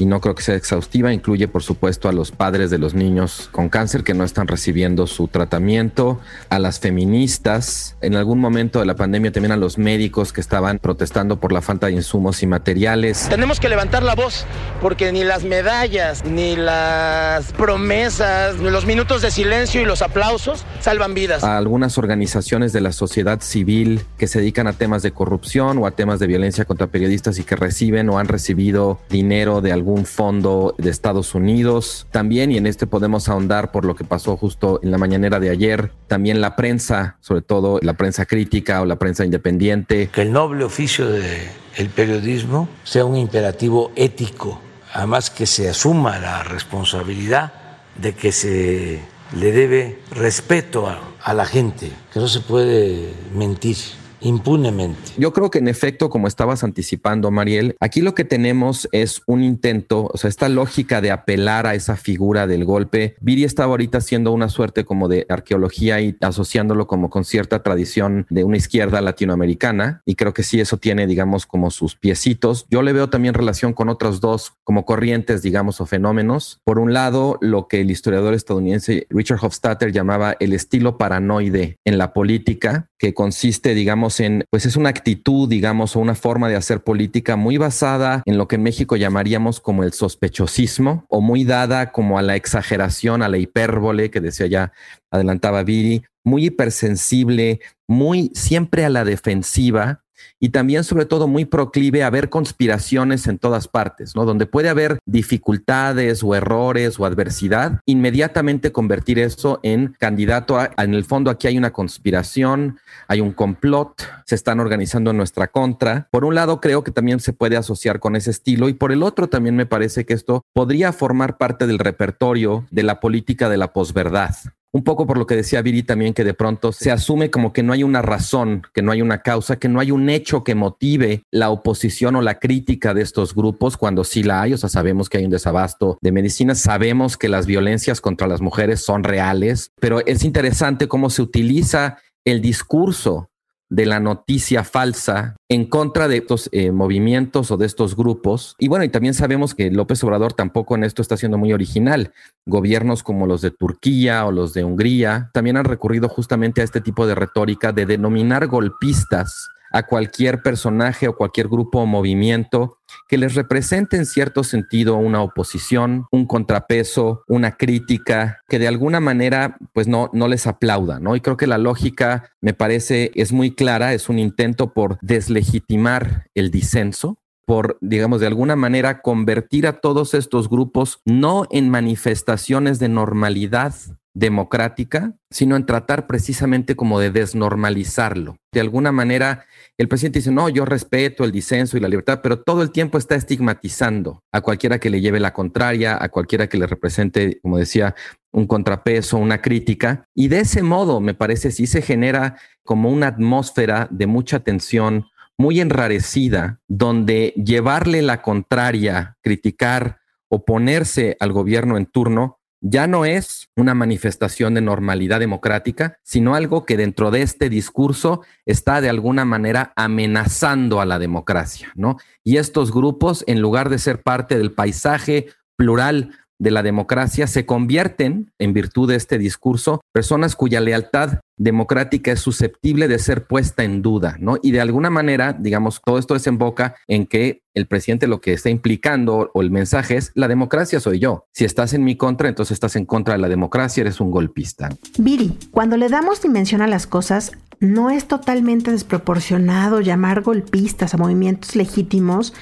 y 0.00 0.06
no 0.06 0.20
creo 0.20 0.34
que 0.34 0.42
sea 0.42 0.54
exhaustiva. 0.54 1.12
Incluye, 1.12 1.46
por 1.46 1.62
supuesto, 1.62 2.08
a 2.08 2.12
los 2.12 2.32
padres 2.32 2.70
de 2.70 2.78
los 2.78 2.94
niños 2.94 3.48
con 3.52 3.68
cáncer 3.68 4.02
que 4.02 4.14
no 4.14 4.24
están 4.24 4.48
recibiendo 4.48 5.06
su 5.06 5.28
tratamiento, 5.28 6.20
a 6.48 6.58
las 6.58 6.80
feministas, 6.80 7.96
en 8.00 8.16
algún 8.16 8.40
momento 8.40 8.80
de 8.80 8.86
la 8.86 8.96
pandemia 8.96 9.30
también 9.30 9.52
a 9.52 9.56
los 9.56 9.78
médicos 9.78 10.32
que 10.32 10.40
estaban 10.40 10.78
protestando 10.78 11.38
por 11.38 11.52
la 11.52 11.60
falta 11.60 11.86
de 11.86 11.92
insumos 11.92 12.42
y 12.42 12.46
materiales. 12.46 13.26
Tenemos 13.28 13.60
que 13.60 13.68
levantar 13.68 14.02
la 14.02 14.14
voz 14.14 14.46
porque 14.80 15.12
ni 15.12 15.22
las 15.22 15.44
medallas, 15.44 16.24
ni 16.24 16.56
las 16.56 17.52
promesas, 17.52 18.49
ni 18.58 18.70
los 18.70 18.86
minutos 18.86 19.22
de 19.22 19.30
silencio 19.30 19.80
y 19.80 19.84
los 19.84 20.02
aplausos 20.02 20.64
salvan 20.80 21.14
vidas. 21.14 21.44
A 21.44 21.56
algunas 21.56 21.98
organizaciones 21.98 22.72
de 22.72 22.80
la 22.80 22.92
sociedad 22.92 23.40
civil 23.40 24.02
que 24.18 24.26
se 24.26 24.40
dedican 24.40 24.66
a 24.66 24.72
temas 24.72 25.02
de 25.02 25.12
corrupción 25.12 25.78
o 25.78 25.86
a 25.86 25.92
temas 25.92 26.18
de 26.18 26.26
violencia 26.26 26.64
contra 26.64 26.88
periodistas 26.88 27.38
y 27.38 27.44
que 27.44 27.56
reciben 27.56 28.08
o 28.08 28.18
han 28.18 28.28
recibido 28.28 28.98
dinero 29.08 29.60
de 29.60 29.72
algún 29.72 30.06
fondo 30.06 30.74
de 30.78 30.90
Estados 30.90 31.34
Unidos 31.34 32.06
también, 32.10 32.50
y 32.50 32.56
en 32.56 32.66
este 32.66 32.86
podemos 32.86 33.28
ahondar 33.28 33.72
por 33.72 33.84
lo 33.84 33.94
que 33.94 34.04
pasó 34.04 34.36
justo 34.36 34.80
en 34.82 34.90
la 34.90 34.98
mañanera 34.98 35.40
de 35.40 35.50
ayer, 35.50 35.92
también 36.06 36.40
la 36.40 36.56
prensa, 36.56 37.16
sobre 37.20 37.42
todo 37.42 37.78
la 37.82 37.94
prensa 37.94 38.26
crítica 38.26 38.80
o 38.80 38.84
la 38.84 38.96
prensa 38.96 39.24
independiente. 39.24 40.08
Que 40.12 40.22
el 40.22 40.32
noble 40.32 40.64
oficio 40.64 41.08
del 41.08 41.88
periodismo 41.94 42.68
sea 42.84 43.04
un 43.04 43.16
imperativo 43.16 43.92
ético, 43.96 44.60
además 44.92 45.30
que 45.30 45.46
se 45.46 45.68
asuma 45.68 46.18
la 46.18 46.42
responsabilidad 46.42 47.52
de 48.00 48.14
que 48.14 48.32
se 48.32 49.00
le 49.32 49.52
debe 49.52 49.98
respeto 50.10 50.88
a 51.22 51.34
la 51.34 51.46
gente, 51.46 51.90
que 52.12 52.20
no 52.20 52.28
se 52.28 52.40
puede 52.40 53.12
mentir 53.34 53.76
impunemente. 54.20 54.98
Yo 55.16 55.32
creo 55.32 55.50
que 55.50 55.58
en 55.58 55.68
efecto, 55.68 56.10
como 56.10 56.26
estabas 56.26 56.64
anticipando, 56.64 57.30
Mariel, 57.30 57.76
aquí 57.80 58.00
lo 58.00 58.14
que 58.14 58.24
tenemos 58.24 58.88
es 58.92 59.22
un 59.26 59.42
intento, 59.42 60.10
o 60.12 60.16
sea, 60.16 60.28
esta 60.28 60.48
lógica 60.48 61.00
de 61.00 61.10
apelar 61.10 61.66
a 61.66 61.74
esa 61.74 61.96
figura 61.96 62.46
del 62.46 62.64
golpe. 62.64 63.16
Viri 63.20 63.44
estaba 63.44 63.72
ahorita 63.72 63.98
haciendo 63.98 64.32
una 64.32 64.48
suerte 64.48 64.84
como 64.84 65.08
de 65.08 65.26
arqueología 65.28 66.00
y 66.00 66.16
asociándolo 66.20 66.86
como 66.86 67.10
con 67.10 67.24
cierta 67.24 67.62
tradición 67.62 68.26
de 68.30 68.44
una 68.44 68.56
izquierda 68.56 69.00
latinoamericana, 69.00 70.02
y 70.04 70.14
creo 70.14 70.34
que 70.34 70.42
sí, 70.42 70.60
eso 70.60 70.76
tiene, 70.76 71.06
digamos, 71.06 71.46
como 71.46 71.70
sus 71.70 71.96
piecitos. 71.96 72.66
Yo 72.70 72.82
le 72.82 72.92
veo 72.92 73.10
también 73.10 73.34
relación 73.34 73.72
con 73.72 73.88
otros 73.88 74.20
dos 74.20 74.52
como 74.64 74.84
corrientes, 74.84 75.42
digamos, 75.42 75.80
o 75.80 75.86
fenómenos. 75.86 76.60
Por 76.64 76.78
un 76.78 76.92
lado, 76.92 77.38
lo 77.40 77.68
que 77.68 77.80
el 77.80 77.90
historiador 77.90 78.34
estadounidense 78.34 79.06
Richard 79.10 79.38
Hofstadter 79.42 79.92
llamaba 79.92 80.36
el 80.40 80.52
estilo 80.52 80.98
paranoide 80.98 81.78
en 81.84 81.98
la 81.98 82.12
política, 82.12 82.89
que 83.00 83.14
consiste, 83.14 83.74
digamos, 83.74 84.20
en, 84.20 84.44
pues 84.50 84.66
es 84.66 84.76
una 84.76 84.90
actitud, 84.90 85.48
digamos, 85.48 85.96
o 85.96 86.00
una 86.00 86.14
forma 86.14 86.50
de 86.50 86.56
hacer 86.56 86.84
política 86.84 87.34
muy 87.34 87.56
basada 87.56 88.22
en 88.26 88.36
lo 88.36 88.46
que 88.46 88.56
en 88.56 88.62
México 88.62 88.94
llamaríamos 88.94 89.58
como 89.58 89.84
el 89.84 89.94
sospechosismo 89.94 91.06
o 91.08 91.22
muy 91.22 91.44
dada 91.44 91.92
como 91.92 92.18
a 92.18 92.22
la 92.22 92.36
exageración, 92.36 93.22
a 93.22 93.30
la 93.30 93.38
hipérbole 93.38 94.10
que 94.10 94.20
decía 94.20 94.48
ya, 94.48 94.72
adelantaba 95.10 95.62
Viri, 95.62 96.02
muy 96.24 96.44
hipersensible, 96.44 97.60
muy 97.88 98.30
siempre 98.34 98.84
a 98.84 98.90
la 98.90 99.06
defensiva 99.06 99.99
y 100.38 100.50
también 100.50 100.84
sobre 100.84 101.04
todo 101.04 101.28
muy 101.28 101.44
proclive 101.44 102.02
a 102.02 102.10
ver 102.10 102.30
conspiraciones 102.30 103.26
en 103.26 103.38
todas 103.38 103.68
partes, 103.68 104.16
¿no? 104.16 104.24
Donde 104.24 104.46
puede 104.46 104.68
haber 104.68 104.98
dificultades 105.06 106.22
o 106.22 106.34
errores 106.34 106.98
o 106.98 107.04
adversidad, 107.04 107.80
inmediatamente 107.86 108.72
convertir 108.72 109.18
eso 109.18 109.60
en 109.62 109.94
candidato 109.98 110.58
a, 110.58 110.70
en 110.78 110.94
el 110.94 111.04
fondo 111.04 111.30
aquí 111.30 111.46
hay 111.46 111.58
una 111.58 111.72
conspiración, 111.72 112.78
hay 113.08 113.20
un 113.20 113.32
complot, 113.32 114.02
se 114.24 114.34
están 114.34 114.60
organizando 114.60 115.10
en 115.10 115.16
nuestra 115.16 115.48
contra. 115.48 116.08
Por 116.10 116.24
un 116.24 116.34
lado 116.34 116.60
creo 116.60 116.84
que 116.84 116.90
también 116.90 117.20
se 117.20 117.32
puede 117.32 117.56
asociar 117.56 118.00
con 118.00 118.16
ese 118.16 118.30
estilo 118.30 118.68
y 118.68 118.74
por 118.74 118.92
el 118.92 119.02
otro 119.02 119.28
también 119.28 119.56
me 119.56 119.66
parece 119.66 120.04
que 120.04 120.14
esto 120.14 120.44
podría 120.52 120.92
formar 120.92 121.36
parte 121.36 121.66
del 121.66 121.78
repertorio 121.78 122.66
de 122.70 122.82
la 122.82 123.00
política 123.00 123.48
de 123.48 123.56
la 123.56 123.72
posverdad, 123.72 124.34
un 124.72 124.84
poco 124.84 125.06
por 125.06 125.18
lo 125.18 125.26
que 125.26 125.36
decía 125.36 125.62
Viri 125.62 125.82
también, 125.82 126.14
que 126.14 126.24
de 126.24 126.34
pronto 126.34 126.72
se 126.72 126.90
asume 126.90 127.30
como 127.30 127.52
que 127.52 127.62
no 127.62 127.72
hay 127.72 127.82
una 127.82 128.02
razón, 128.02 128.62
que 128.72 128.82
no 128.82 128.92
hay 128.92 129.02
una 129.02 129.22
causa, 129.22 129.56
que 129.56 129.68
no 129.68 129.80
hay 129.80 129.90
un 129.90 130.08
hecho 130.08 130.44
que 130.44 130.54
motive 130.54 131.24
la 131.30 131.50
oposición 131.50 132.16
o 132.16 132.22
la 132.22 132.38
crítica 132.38 132.94
de 132.94 133.02
estos 133.02 133.34
grupos 133.34 133.76
cuando 133.76 134.04
sí 134.04 134.22
la 134.22 134.42
hay. 134.42 134.52
O 134.52 134.58
sea, 134.58 134.68
sabemos 134.68 135.08
que 135.08 135.18
hay 135.18 135.24
un 135.24 135.30
desabasto 135.30 135.98
de 136.00 136.12
medicinas, 136.12 136.58
sabemos 136.60 137.16
que 137.16 137.28
las 137.28 137.46
violencias 137.46 138.00
contra 138.00 138.28
las 138.28 138.40
mujeres 138.40 138.80
son 138.80 139.04
reales, 139.04 139.72
pero 139.80 140.04
es 140.06 140.24
interesante 140.24 140.88
cómo 140.88 141.10
se 141.10 141.22
utiliza 141.22 141.98
el 142.24 142.40
discurso 142.40 143.29
de 143.70 143.86
la 143.86 144.00
noticia 144.00 144.64
falsa 144.64 145.36
en 145.48 145.64
contra 145.64 146.08
de 146.08 146.18
estos 146.18 146.48
eh, 146.52 146.72
movimientos 146.72 147.50
o 147.50 147.56
de 147.56 147.66
estos 147.66 147.96
grupos. 147.96 148.56
Y 148.58 148.68
bueno, 148.68 148.84
y 148.84 148.88
también 148.88 149.14
sabemos 149.14 149.54
que 149.54 149.70
López 149.70 150.02
Obrador 150.04 150.32
tampoco 150.32 150.74
en 150.74 150.84
esto 150.84 151.00
está 151.00 151.16
siendo 151.16 151.38
muy 151.38 151.52
original. 151.52 152.12
Gobiernos 152.46 153.02
como 153.02 153.26
los 153.26 153.40
de 153.40 153.52
Turquía 153.52 154.26
o 154.26 154.32
los 154.32 154.52
de 154.52 154.64
Hungría 154.64 155.30
también 155.32 155.56
han 155.56 155.64
recurrido 155.64 156.08
justamente 156.08 156.60
a 156.60 156.64
este 156.64 156.80
tipo 156.80 157.06
de 157.06 157.14
retórica 157.14 157.72
de 157.72 157.86
denominar 157.86 158.48
golpistas 158.48 159.48
a 159.72 159.84
cualquier 159.84 160.42
personaje 160.42 161.08
o 161.08 161.16
cualquier 161.16 161.48
grupo 161.48 161.80
o 161.80 161.86
movimiento 161.86 162.78
que 163.08 163.18
les 163.18 163.34
represente 163.34 163.96
en 163.96 164.06
cierto 164.06 164.44
sentido 164.44 164.96
una 164.96 165.22
oposición, 165.22 166.06
un 166.10 166.26
contrapeso, 166.26 167.22
una 167.28 167.56
crítica, 167.56 168.40
que 168.48 168.58
de 168.58 168.68
alguna 168.68 169.00
manera 169.00 169.58
pues 169.72 169.86
no, 169.86 170.10
no 170.12 170.28
les 170.28 170.46
aplauda, 170.46 171.00
¿no? 171.00 171.16
Y 171.16 171.20
creo 171.20 171.36
que 171.36 171.46
la 171.46 171.58
lógica 171.58 172.30
me 172.40 172.54
parece 172.54 173.12
es 173.14 173.32
muy 173.32 173.52
clara, 173.52 173.94
es 173.94 174.08
un 174.08 174.18
intento 174.18 174.72
por 174.72 174.98
deslegitimar 175.00 176.26
el 176.34 176.50
disenso, 176.50 177.18
por, 177.46 177.78
digamos, 177.80 178.20
de 178.20 178.28
alguna 178.28 178.54
manera 178.54 179.02
convertir 179.02 179.66
a 179.66 179.80
todos 179.80 180.14
estos 180.14 180.48
grupos 180.48 181.00
no 181.04 181.46
en 181.50 181.68
manifestaciones 181.68 182.78
de 182.78 182.88
normalidad 182.88 183.74
democrática, 184.14 185.14
sino 185.30 185.56
en 185.56 185.66
tratar 185.66 186.06
precisamente 186.06 186.74
como 186.74 186.98
de 186.98 187.10
desnormalizarlo. 187.10 188.36
De 188.52 188.60
alguna 188.60 188.90
manera, 188.90 189.46
el 189.78 189.88
presidente 189.88 190.18
dice, 190.18 190.32
no, 190.32 190.48
yo 190.48 190.64
respeto 190.64 191.24
el 191.24 191.32
disenso 191.32 191.76
y 191.76 191.80
la 191.80 191.88
libertad, 191.88 192.20
pero 192.22 192.40
todo 192.40 192.62
el 192.62 192.72
tiempo 192.72 192.98
está 192.98 193.14
estigmatizando 193.14 194.22
a 194.32 194.40
cualquiera 194.40 194.78
que 194.78 194.90
le 194.90 195.00
lleve 195.00 195.20
la 195.20 195.32
contraria, 195.32 195.96
a 196.00 196.08
cualquiera 196.08 196.48
que 196.48 196.58
le 196.58 196.66
represente, 196.66 197.38
como 197.40 197.58
decía, 197.58 197.94
un 198.32 198.46
contrapeso, 198.46 199.18
una 199.18 199.40
crítica. 199.40 200.04
Y 200.14 200.28
de 200.28 200.40
ese 200.40 200.62
modo, 200.62 201.00
me 201.00 201.14
parece, 201.14 201.52
sí 201.52 201.66
se 201.66 201.82
genera 201.82 202.36
como 202.64 202.90
una 202.90 203.08
atmósfera 203.08 203.88
de 203.90 204.06
mucha 204.06 204.40
tensión, 204.40 205.06
muy 205.38 205.60
enrarecida, 205.60 206.60
donde 206.68 207.32
llevarle 207.36 208.02
la 208.02 208.20
contraria, 208.20 209.16
criticar, 209.22 210.00
oponerse 210.28 211.16
al 211.18 211.32
gobierno 211.32 211.78
en 211.78 211.86
turno, 211.86 212.39
ya 212.60 212.86
no 212.86 213.04
es 213.04 213.48
una 213.56 213.74
manifestación 213.74 214.54
de 214.54 214.60
normalidad 214.60 215.20
democrática, 215.20 215.98
sino 216.02 216.34
algo 216.34 216.66
que 216.66 216.76
dentro 216.76 217.10
de 217.10 217.22
este 217.22 217.48
discurso 217.48 218.22
está 218.44 218.80
de 218.80 218.88
alguna 218.88 219.24
manera 219.24 219.72
amenazando 219.76 220.80
a 220.80 220.86
la 220.86 220.98
democracia, 220.98 221.72
¿no? 221.74 221.96
Y 222.22 222.36
estos 222.36 222.72
grupos, 222.72 223.24
en 223.26 223.40
lugar 223.40 223.70
de 223.70 223.78
ser 223.78 224.02
parte 224.02 224.36
del 224.36 224.52
paisaje 224.52 225.28
plural 225.56 226.12
de 226.38 226.50
la 226.50 226.62
democracia 226.62 227.26
se 227.26 227.44
convierten, 227.44 228.32
en 228.38 228.52
virtud 228.52 228.88
de 228.88 228.96
este 228.96 229.18
discurso, 229.18 229.82
personas 229.92 230.34
cuya 230.34 230.60
lealtad 230.60 231.20
democrática 231.40 232.12
es 232.12 232.20
susceptible 232.20 232.86
de 232.86 232.98
ser 232.98 233.26
puesta 233.26 233.64
en 233.64 233.80
duda, 233.80 234.16
¿no? 234.20 234.36
Y 234.42 234.52
de 234.52 234.60
alguna 234.60 234.90
manera, 234.90 235.32
digamos, 235.32 235.80
todo 235.82 235.98
esto 235.98 236.12
desemboca 236.12 236.76
en 236.86 237.06
que 237.06 237.42
el 237.54 237.66
presidente 237.66 238.06
lo 238.06 238.20
que 238.20 238.34
está 238.34 238.50
implicando 238.50 239.30
o 239.32 239.40
el 239.40 239.50
mensaje 239.50 239.96
es, 239.96 240.12
la 240.14 240.28
democracia 240.28 240.80
soy 240.80 240.98
yo. 240.98 241.24
Si 241.32 241.46
estás 241.46 241.72
en 241.72 241.82
mi 241.82 241.96
contra, 241.96 242.28
entonces 242.28 242.52
estás 242.52 242.76
en 242.76 242.84
contra 242.84 243.14
de 243.14 243.20
la 243.20 243.28
democracia, 243.30 243.80
eres 243.80 244.00
un 244.00 244.10
golpista. 244.10 244.68
Viri, 244.98 245.32
cuando 245.50 245.78
le 245.78 245.88
damos 245.88 246.20
dimensión 246.20 246.60
a 246.60 246.66
las 246.66 246.86
cosas, 246.86 247.32
no 247.58 247.88
es 247.88 248.06
totalmente 248.06 248.70
desproporcionado 248.70 249.80
llamar 249.80 250.20
golpistas 250.20 250.92
a 250.92 250.98
movimientos 250.98 251.56
legítimos 251.56 252.34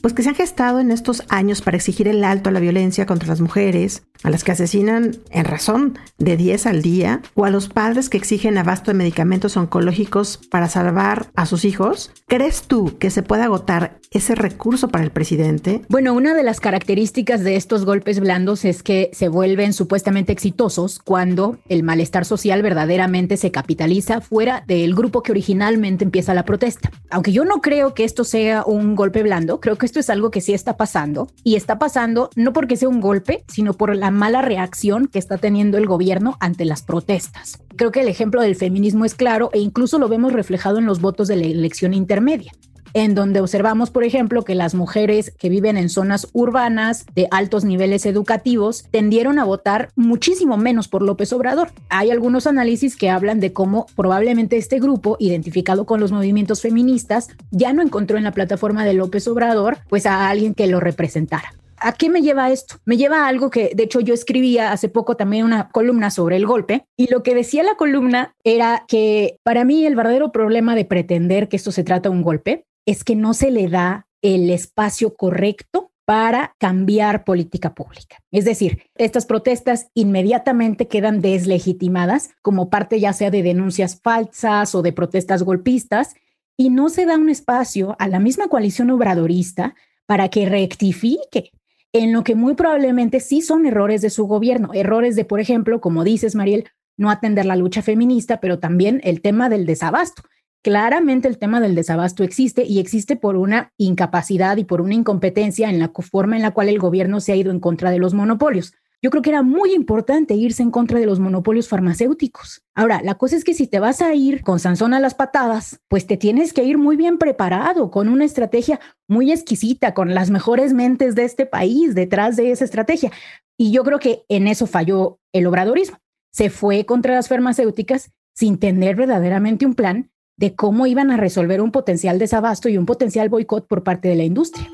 pues 0.00 0.14
que 0.14 0.22
se 0.22 0.30
han 0.30 0.34
gestado 0.34 0.80
en 0.80 0.90
estos 0.90 1.22
años 1.28 1.62
para 1.62 1.76
exigir 1.76 2.08
el 2.08 2.24
alto 2.24 2.50
a 2.50 2.52
la 2.52 2.60
violencia 2.60 3.06
contra 3.06 3.28
las 3.28 3.40
mujeres, 3.40 4.02
a 4.22 4.30
las 4.30 4.44
que 4.44 4.52
asesinan 4.52 5.16
en 5.30 5.44
razón 5.44 5.98
de 6.18 6.36
10 6.36 6.66
al 6.66 6.82
día, 6.82 7.22
o 7.34 7.44
a 7.44 7.50
los 7.50 7.68
padres 7.68 8.08
que 8.08 8.16
exigen 8.16 8.58
abasto 8.58 8.90
de 8.90 8.98
medicamentos 8.98 9.56
oncológicos 9.56 10.38
para 10.50 10.68
salvar 10.68 11.26
a 11.34 11.46
sus 11.46 11.64
hijos? 11.64 12.10
¿Crees 12.26 12.62
tú 12.62 12.98
que 12.98 13.10
se 13.10 13.22
puede 13.22 13.42
agotar 13.42 13.98
ese 14.10 14.34
recurso 14.34 14.88
para 14.88 15.04
el 15.04 15.10
presidente? 15.10 15.82
Bueno, 15.88 16.14
una 16.14 16.34
de 16.34 16.42
las 16.42 16.60
características 16.60 17.42
de 17.42 17.56
estos 17.56 17.84
golpes 17.84 18.20
blandos 18.20 18.64
es 18.64 18.82
que 18.82 19.10
se 19.12 19.28
vuelven 19.28 19.72
supuestamente 19.72 20.32
exitosos 20.32 20.98
cuando 20.98 21.58
el 21.68 21.82
malestar 21.82 22.24
social 22.24 22.62
verdaderamente 22.62 23.36
se 23.36 23.50
capitaliza 23.50 24.20
fuera 24.20 24.64
del 24.66 24.94
grupo 24.94 25.22
que 25.22 25.32
originalmente 25.32 26.04
empieza 26.04 26.34
la 26.34 26.44
protesta. 26.44 26.90
Aunque 27.10 27.32
yo 27.32 27.44
no 27.44 27.60
creo 27.60 27.94
que 27.94 28.04
esto 28.04 28.24
sea 28.24 28.64
un 28.64 28.96
golpe 28.96 29.22
blando, 29.22 29.60
creo 29.60 29.76
esto 29.86 30.00
es 30.00 30.10
algo 30.10 30.30
que 30.30 30.40
sí 30.40 30.52
está 30.52 30.76
pasando 30.76 31.28
y 31.42 31.56
está 31.56 31.78
pasando 31.78 32.28
no 32.36 32.52
porque 32.52 32.76
sea 32.76 32.88
un 32.88 33.00
golpe, 33.00 33.44
sino 33.48 33.72
por 33.72 33.96
la 33.96 34.10
mala 34.10 34.42
reacción 34.42 35.06
que 35.06 35.18
está 35.18 35.38
teniendo 35.38 35.78
el 35.78 35.86
gobierno 35.86 36.36
ante 36.40 36.64
las 36.64 36.82
protestas. 36.82 37.62
Creo 37.76 37.92
que 37.92 38.00
el 38.00 38.08
ejemplo 38.08 38.42
del 38.42 38.56
feminismo 38.56 39.04
es 39.04 39.14
claro 39.14 39.48
e 39.52 39.60
incluso 39.60 39.98
lo 39.98 40.08
vemos 40.08 40.32
reflejado 40.32 40.78
en 40.78 40.86
los 40.86 41.00
votos 41.00 41.28
de 41.28 41.36
la 41.36 41.44
elección 41.44 41.94
intermedia 41.94 42.52
en 42.96 43.14
donde 43.14 43.42
observamos, 43.42 43.90
por 43.90 44.04
ejemplo, 44.04 44.42
que 44.42 44.54
las 44.54 44.74
mujeres 44.74 45.30
que 45.38 45.50
viven 45.50 45.76
en 45.76 45.90
zonas 45.90 46.28
urbanas 46.32 47.04
de 47.14 47.28
altos 47.30 47.62
niveles 47.62 48.06
educativos 48.06 48.86
tendieron 48.90 49.38
a 49.38 49.44
votar 49.44 49.90
muchísimo 49.96 50.56
menos 50.56 50.88
por 50.88 51.02
López 51.02 51.30
Obrador. 51.34 51.72
Hay 51.90 52.10
algunos 52.10 52.46
análisis 52.46 52.96
que 52.96 53.10
hablan 53.10 53.38
de 53.38 53.52
cómo 53.52 53.84
probablemente 53.96 54.56
este 54.56 54.80
grupo, 54.80 55.18
identificado 55.20 55.84
con 55.84 56.00
los 56.00 56.10
movimientos 56.10 56.62
feministas, 56.62 57.28
ya 57.50 57.74
no 57.74 57.82
encontró 57.82 58.16
en 58.16 58.24
la 58.24 58.32
plataforma 58.32 58.86
de 58.86 58.94
López 58.94 59.28
Obrador 59.28 59.76
pues 59.90 60.06
a 60.06 60.30
alguien 60.30 60.54
que 60.54 60.66
lo 60.66 60.80
representara. 60.80 61.52
¿A 61.78 61.92
qué 61.92 62.08
me 62.08 62.22
lleva 62.22 62.50
esto? 62.50 62.76
Me 62.86 62.96
lleva 62.96 63.24
a 63.24 63.28
algo 63.28 63.50
que, 63.50 63.72
de 63.74 63.82
hecho, 63.82 64.00
yo 64.00 64.14
escribía 64.14 64.72
hace 64.72 64.88
poco 64.88 65.18
también 65.18 65.44
una 65.44 65.68
columna 65.68 66.10
sobre 66.10 66.36
el 66.36 66.46
golpe 66.46 66.86
y 66.96 67.10
lo 67.10 67.22
que 67.22 67.34
decía 67.34 67.62
la 67.62 67.74
columna 67.74 68.34
era 68.42 68.84
que 68.88 69.38
para 69.42 69.66
mí 69.66 69.84
el 69.84 69.96
verdadero 69.96 70.32
problema 70.32 70.74
de 70.74 70.86
pretender 70.86 71.50
que 71.50 71.56
esto 71.56 71.72
se 71.72 71.84
trata 71.84 72.08
de 72.08 72.14
un 72.14 72.22
golpe 72.22 72.64
es 72.86 73.04
que 73.04 73.16
no 73.16 73.34
se 73.34 73.50
le 73.50 73.68
da 73.68 74.06
el 74.22 74.48
espacio 74.50 75.14
correcto 75.14 75.92
para 76.06 76.54
cambiar 76.58 77.24
política 77.24 77.74
pública. 77.74 78.18
Es 78.30 78.44
decir, 78.44 78.84
estas 78.94 79.26
protestas 79.26 79.88
inmediatamente 79.92 80.86
quedan 80.86 81.20
deslegitimadas 81.20 82.30
como 82.42 82.70
parte 82.70 83.00
ya 83.00 83.12
sea 83.12 83.30
de 83.30 83.42
denuncias 83.42 84.00
falsas 84.00 84.74
o 84.76 84.82
de 84.82 84.92
protestas 84.92 85.42
golpistas 85.42 86.14
y 86.56 86.70
no 86.70 86.88
se 86.88 87.06
da 87.06 87.16
un 87.18 87.28
espacio 87.28 87.96
a 87.98 88.06
la 88.06 88.20
misma 88.20 88.46
coalición 88.46 88.90
obradorista 88.90 89.74
para 90.06 90.28
que 90.28 90.48
rectifique 90.48 91.50
en 91.92 92.12
lo 92.12 92.22
que 92.22 92.36
muy 92.36 92.54
probablemente 92.54 93.20
sí 93.20 93.42
son 93.42 93.66
errores 93.66 94.00
de 94.00 94.10
su 94.10 94.26
gobierno, 94.26 94.72
errores 94.74 95.16
de, 95.16 95.24
por 95.24 95.40
ejemplo, 95.40 95.80
como 95.80 96.04
dices, 96.04 96.34
Mariel, 96.34 96.68
no 96.96 97.10
atender 97.10 97.46
la 97.46 97.56
lucha 97.56 97.82
feminista, 97.82 98.38
pero 98.38 98.58
también 98.58 99.00
el 99.02 99.20
tema 99.22 99.48
del 99.48 99.66
desabasto. 99.66 100.22
Claramente 100.66 101.28
el 101.28 101.38
tema 101.38 101.60
del 101.60 101.76
desabasto 101.76 102.24
existe 102.24 102.64
y 102.64 102.80
existe 102.80 103.14
por 103.14 103.36
una 103.36 103.72
incapacidad 103.76 104.56
y 104.56 104.64
por 104.64 104.80
una 104.80 104.94
incompetencia 104.94 105.70
en 105.70 105.78
la 105.78 105.92
forma 106.10 106.34
en 106.34 106.42
la 106.42 106.50
cual 106.50 106.68
el 106.68 106.80
gobierno 106.80 107.20
se 107.20 107.30
ha 107.30 107.36
ido 107.36 107.52
en 107.52 107.60
contra 107.60 107.92
de 107.92 108.00
los 108.00 108.14
monopolios. 108.14 108.74
Yo 109.00 109.10
creo 109.10 109.22
que 109.22 109.30
era 109.30 109.42
muy 109.42 109.74
importante 109.74 110.34
irse 110.34 110.64
en 110.64 110.72
contra 110.72 110.98
de 110.98 111.06
los 111.06 111.20
monopolios 111.20 111.68
farmacéuticos. 111.68 112.64
Ahora, 112.74 113.00
la 113.00 113.14
cosa 113.14 113.36
es 113.36 113.44
que 113.44 113.54
si 113.54 113.68
te 113.68 113.78
vas 113.78 114.02
a 114.02 114.12
ir 114.16 114.42
con 114.42 114.58
Sansón 114.58 114.92
a 114.92 114.98
las 114.98 115.14
patadas, 115.14 115.78
pues 115.86 116.08
te 116.08 116.16
tienes 116.16 116.52
que 116.52 116.64
ir 116.64 116.78
muy 116.78 116.96
bien 116.96 117.18
preparado, 117.18 117.92
con 117.92 118.08
una 118.08 118.24
estrategia 118.24 118.80
muy 119.06 119.30
exquisita, 119.30 119.94
con 119.94 120.16
las 120.16 120.30
mejores 120.30 120.72
mentes 120.72 121.14
de 121.14 121.26
este 121.26 121.46
país 121.46 121.94
detrás 121.94 122.34
de 122.34 122.50
esa 122.50 122.64
estrategia. 122.64 123.12
Y 123.56 123.70
yo 123.70 123.84
creo 123.84 124.00
que 124.00 124.24
en 124.28 124.48
eso 124.48 124.66
falló 124.66 125.20
el 125.32 125.46
obradorismo. 125.46 125.98
Se 126.32 126.50
fue 126.50 126.84
contra 126.86 127.14
las 127.14 127.28
farmacéuticas 127.28 128.10
sin 128.34 128.58
tener 128.58 128.96
verdaderamente 128.96 129.64
un 129.64 129.76
plan 129.76 130.10
de 130.36 130.54
cómo 130.54 130.86
iban 130.86 131.10
a 131.10 131.16
resolver 131.16 131.60
un 131.60 131.70
potencial 131.70 132.18
desabasto 132.18 132.68
y 132.68 132.76
un 132.76 132.86
potencial 132.86 133.28
boicot 133.28 133.66
por 133.66 133.82
parte 133.82 134.08
de 134.08 134.16
la 134.16 134.24
industria. 134.24 134.68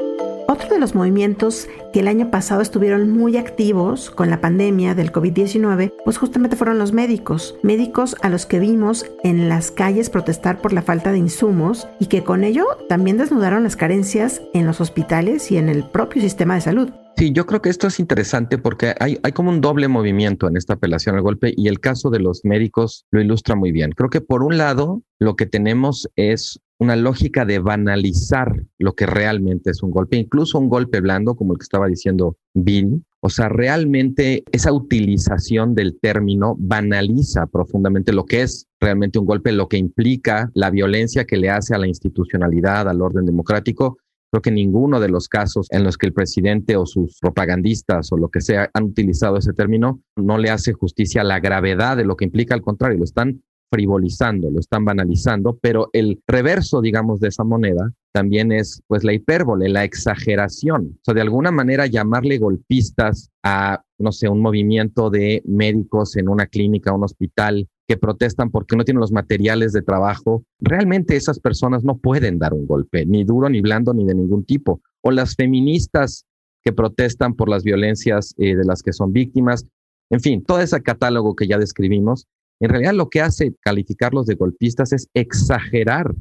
Otro 0.49 0.69
de 0.69 0.81
los 0.81 0.95
movimientos 0.95 1.69
que 1.93 2.01
el 2.01 2.09
año 2.09 2.31
pasado 2.31 2.61
estuvieron 2.61 3.11
muy 3.11 3.37
activos 3.37 4.11
con 4.11 4.29
la 4.29 4.41
pandemia 4.41 4.95
del 4.95 5.13
COVID-19, 5.13 5.95
pues 6.05 6.19
justamente 6.19 6.57
fueron 6.57 6.79
los 6.79 6.93
médicos, 6.93 7.57
médicos 7.63 8.17
a 8.23 8.29
los 8.29 8.45
que 8.45 8.59
vimos 8.59 9.07
en 9.23 9.49
las 9.49 9.71
calles 9.71 10.11
protestar 10.11 10.61
por 10.61 10.73
la 10.73 10.83
falta 10.83 11.13
de 11.13 11.19
insumos 11.19 11.89
y 12.01 12.07
que 12.07 12.25
con 12.25 12.45
ello 12.45 12.67
también 12.89 13.17
desnudaron 13.17 13.63
las 13.63 13.77
carencias 13.77 14.43
en 14.53 14.67
los 14.67 14.81
hospitales 14.81 15.51
y 15.51 15.57
en 15.57 15.69
el 15.69 15.85
propio 15.85 16.21
sistema 16.21 16.57
de 16.57 16.61
salud. 16.61 16.91
Sí, 17.17 17.31
yo 17.33 17.47
creo 17.47 17.63
que 17.63 17.69
esto 17.69 17.87
es 17.87 18.01
interesante 18.01 18.59
porque 18.59 18.95
hay, 18.99 19.17
como 19.33 19.51
un 19.51 19.61
doble 19.61 19.87
movimiento 19.87 20.49
en 20.49 20.57
esta 20.57 20.75
apelación 20.75 21.15
al 21.15 21.23
golpe 21.23 21.53
y 21.57 21.69
el 21.69 21.79
caso 21.79 22.11
de 22.11 22.19
los 22.19 22.45
médicos 22.45 23.07
lo 23.11 23.21
ilustra 23.21 23.55
muy 23.55 23.71
bien. 23.71 23.93
Creo 23.93 24.11
que 24.11 24.21
por 24.21 24.43
un 24.43 24.57
lado 24.59 25.03
lo 25.21 25.37
que 25.37 25.47
tenemos 25.47 26.09
es 26.17 26.61
una 26.79 26.97
lógica 26.97 27.45
de 27.45 27.61
banalizar 27.61 28.65
lo 28.79 28.95
que 28.95 29.07
realmente 29.07 29.71
es 29.71 29.83
un 29.85 29.93
golpe, 29.93 30.17
incluso 30.17 30.59
un 30.59 30.69
golpe 30.69 31.01
blando, 31.01 31.37
como 31.37 31.53
el 31.53 31.59
que 31.59 31.65
estaba 31.65 31.87
diciendo 31.87 32.37
Bill. 32.55 33.05
O 33.21 33.29
sea, 33.29 33.49
realmente 33.49 34.43
esa 34.51 34.73
utilización 34.73 35.77
del 35.77 36.01
término 36.01 36.57
banaliza 36.59 37.47
profundamente 37.47 38.13
lo 38.13 38.25
que 38.25 38.43
es 38.43 38.67
realmente 38.81 39.21
un 39.21 39.27
golpe, 39.27 39.53
lo 39.53 39.69
que 39.69 39.77
implica 39.77 40.51
la 40.55 40.71
violencia 40.71 41.25
que 41.25 41.37
le 41.37 41.51
hace 41.51 41.73
a 41.73 41.79
la 41.79 41.87
institucionalidad, 41.87 42.89
al 42.89 43.01
orden 43.01 43.27
democrático. 43.27 43.99
Creo 44.33 44.41
que 44.41 44.51
ninguno 44.51 44.99
de 44.99 45.11
los 45.11 45.29
casos 45.29 45.67
en 45.71 45.85
los 45.85 45.99
que 45.99 46.07
el 46.07 46.15
presidente 46.15 46.75
o 46.77 46.87
sus 46.87 47.19
propagandistas 47.21 48.11
o 48.13 48.17
lo 48.17 48.31
que 48.31 48.41
sea 48.41 48.71
han 48.73 48.85
utilizado 48.85 49.37
ese 49.37 49.53
término 49.53 50.01
no 50.17 50.39
le 50.39 50.49
hace 50.49 50.73
justicia 50.73 51.21
a 51.21 51.25
la 51.25 51.39
gravedad 51.39 51.99
de 51.99 52.07
lo 52.07 52.17
que 52.17 52.25
implica, 52.25 52.55
al 52.55 52.63
contrario, 52.63 52.97
lo 52.97 53.05
están 53.05 53.43
frivolizando, 53.71 54.51
lo 54.51 54.61
están 54.61 54.87
banalizando, 54.87 55.59
pero 55.61 55.91
el 55.93 56.23
reverso, 56.27 56.81
digamos, 56.81 57.21
de 57.21 57.29
esa 57.29 57.45
moneda 57.45 57.93
también 58.13 58.53
es 58.53 58.83
pues 58.87 59.05
la 59.05 59.15
hipérbole, 59.15 59.69
la 59.69 59.85
exageración. 59.85 60.99
O 61.01 61.05
sea, 61.05 61.15
de 61.15 61.23
alguna 61.23 61.51
manera 61.51 61.87
llamarle 61.87 62.39
golpistas 62.39 63.31
a, 63.43 63.83
no 63.99 64.13
sé, 64.13 64.29
un 64.29 64.41
movimiento 64.41 65.11
de 65.11 65.43
médicos 65.47 66.17
en 66.17 66.29
una 66.29 66.47
clínica, 66.47 66.93
un 66.93 67.05
hospital 67.05 67.69
que 67.93 67.99
protestan 67.99 68.51
porque 68.51 68.75
no 68.75 68.85
tienen 68.85 69.03
los 69.03 69.13
materiales 69.13 69.75
de 69.75 69.83
trabajo, 69.83 70.45
realmente 70.61 71.15
esas 71.15 71.39
personas 71.39 71.85
no 71.85 71.99
pueden 71.99 72.39
dar 72.39 72.55
un 72.55 72.67
golpe, 72.67 73.05
ni 73.05 73.23
duro, 73.23 73.51
ni 73.51 73.61
blando, 73.61 73.93
ni 73.93 74.07
de 74.07 74.15
ningún 74.15 74.47
tipo. 74.47 74.81
O 75.03 75.11
las 75.11 75.35
feministas 75.35 76.25
que 76.65 76.73
protestan 76.73 77.35
por 77.35 77.51
las 77.51 77.65
violencias 77.65 78.35
eh, 78.39 78.57
de 78.57 78.65
las 78.65 78.83
que 78.83 78.95
son 78.95 79.13
víctimas. 79.13 79.67
En 80.09 80.21
fin, 80.21 80.43
todo 80.43 80.61
ese 80.61 80.83
catálogo 80.83 81.37
que 81.37 81.47
ya 81.47 81.59
describimos 81.59 82.27
en 82.61 82.71
realidad 82.71 82.95
lo 82.95 83.11
que 83.11 83.21
hace 83.21 83.55
calificarlos 83.61 84.25
de 84.25 84.37
golpistas 84.37 84.95
es 84.95 85.09
exagerar 85.13 86.15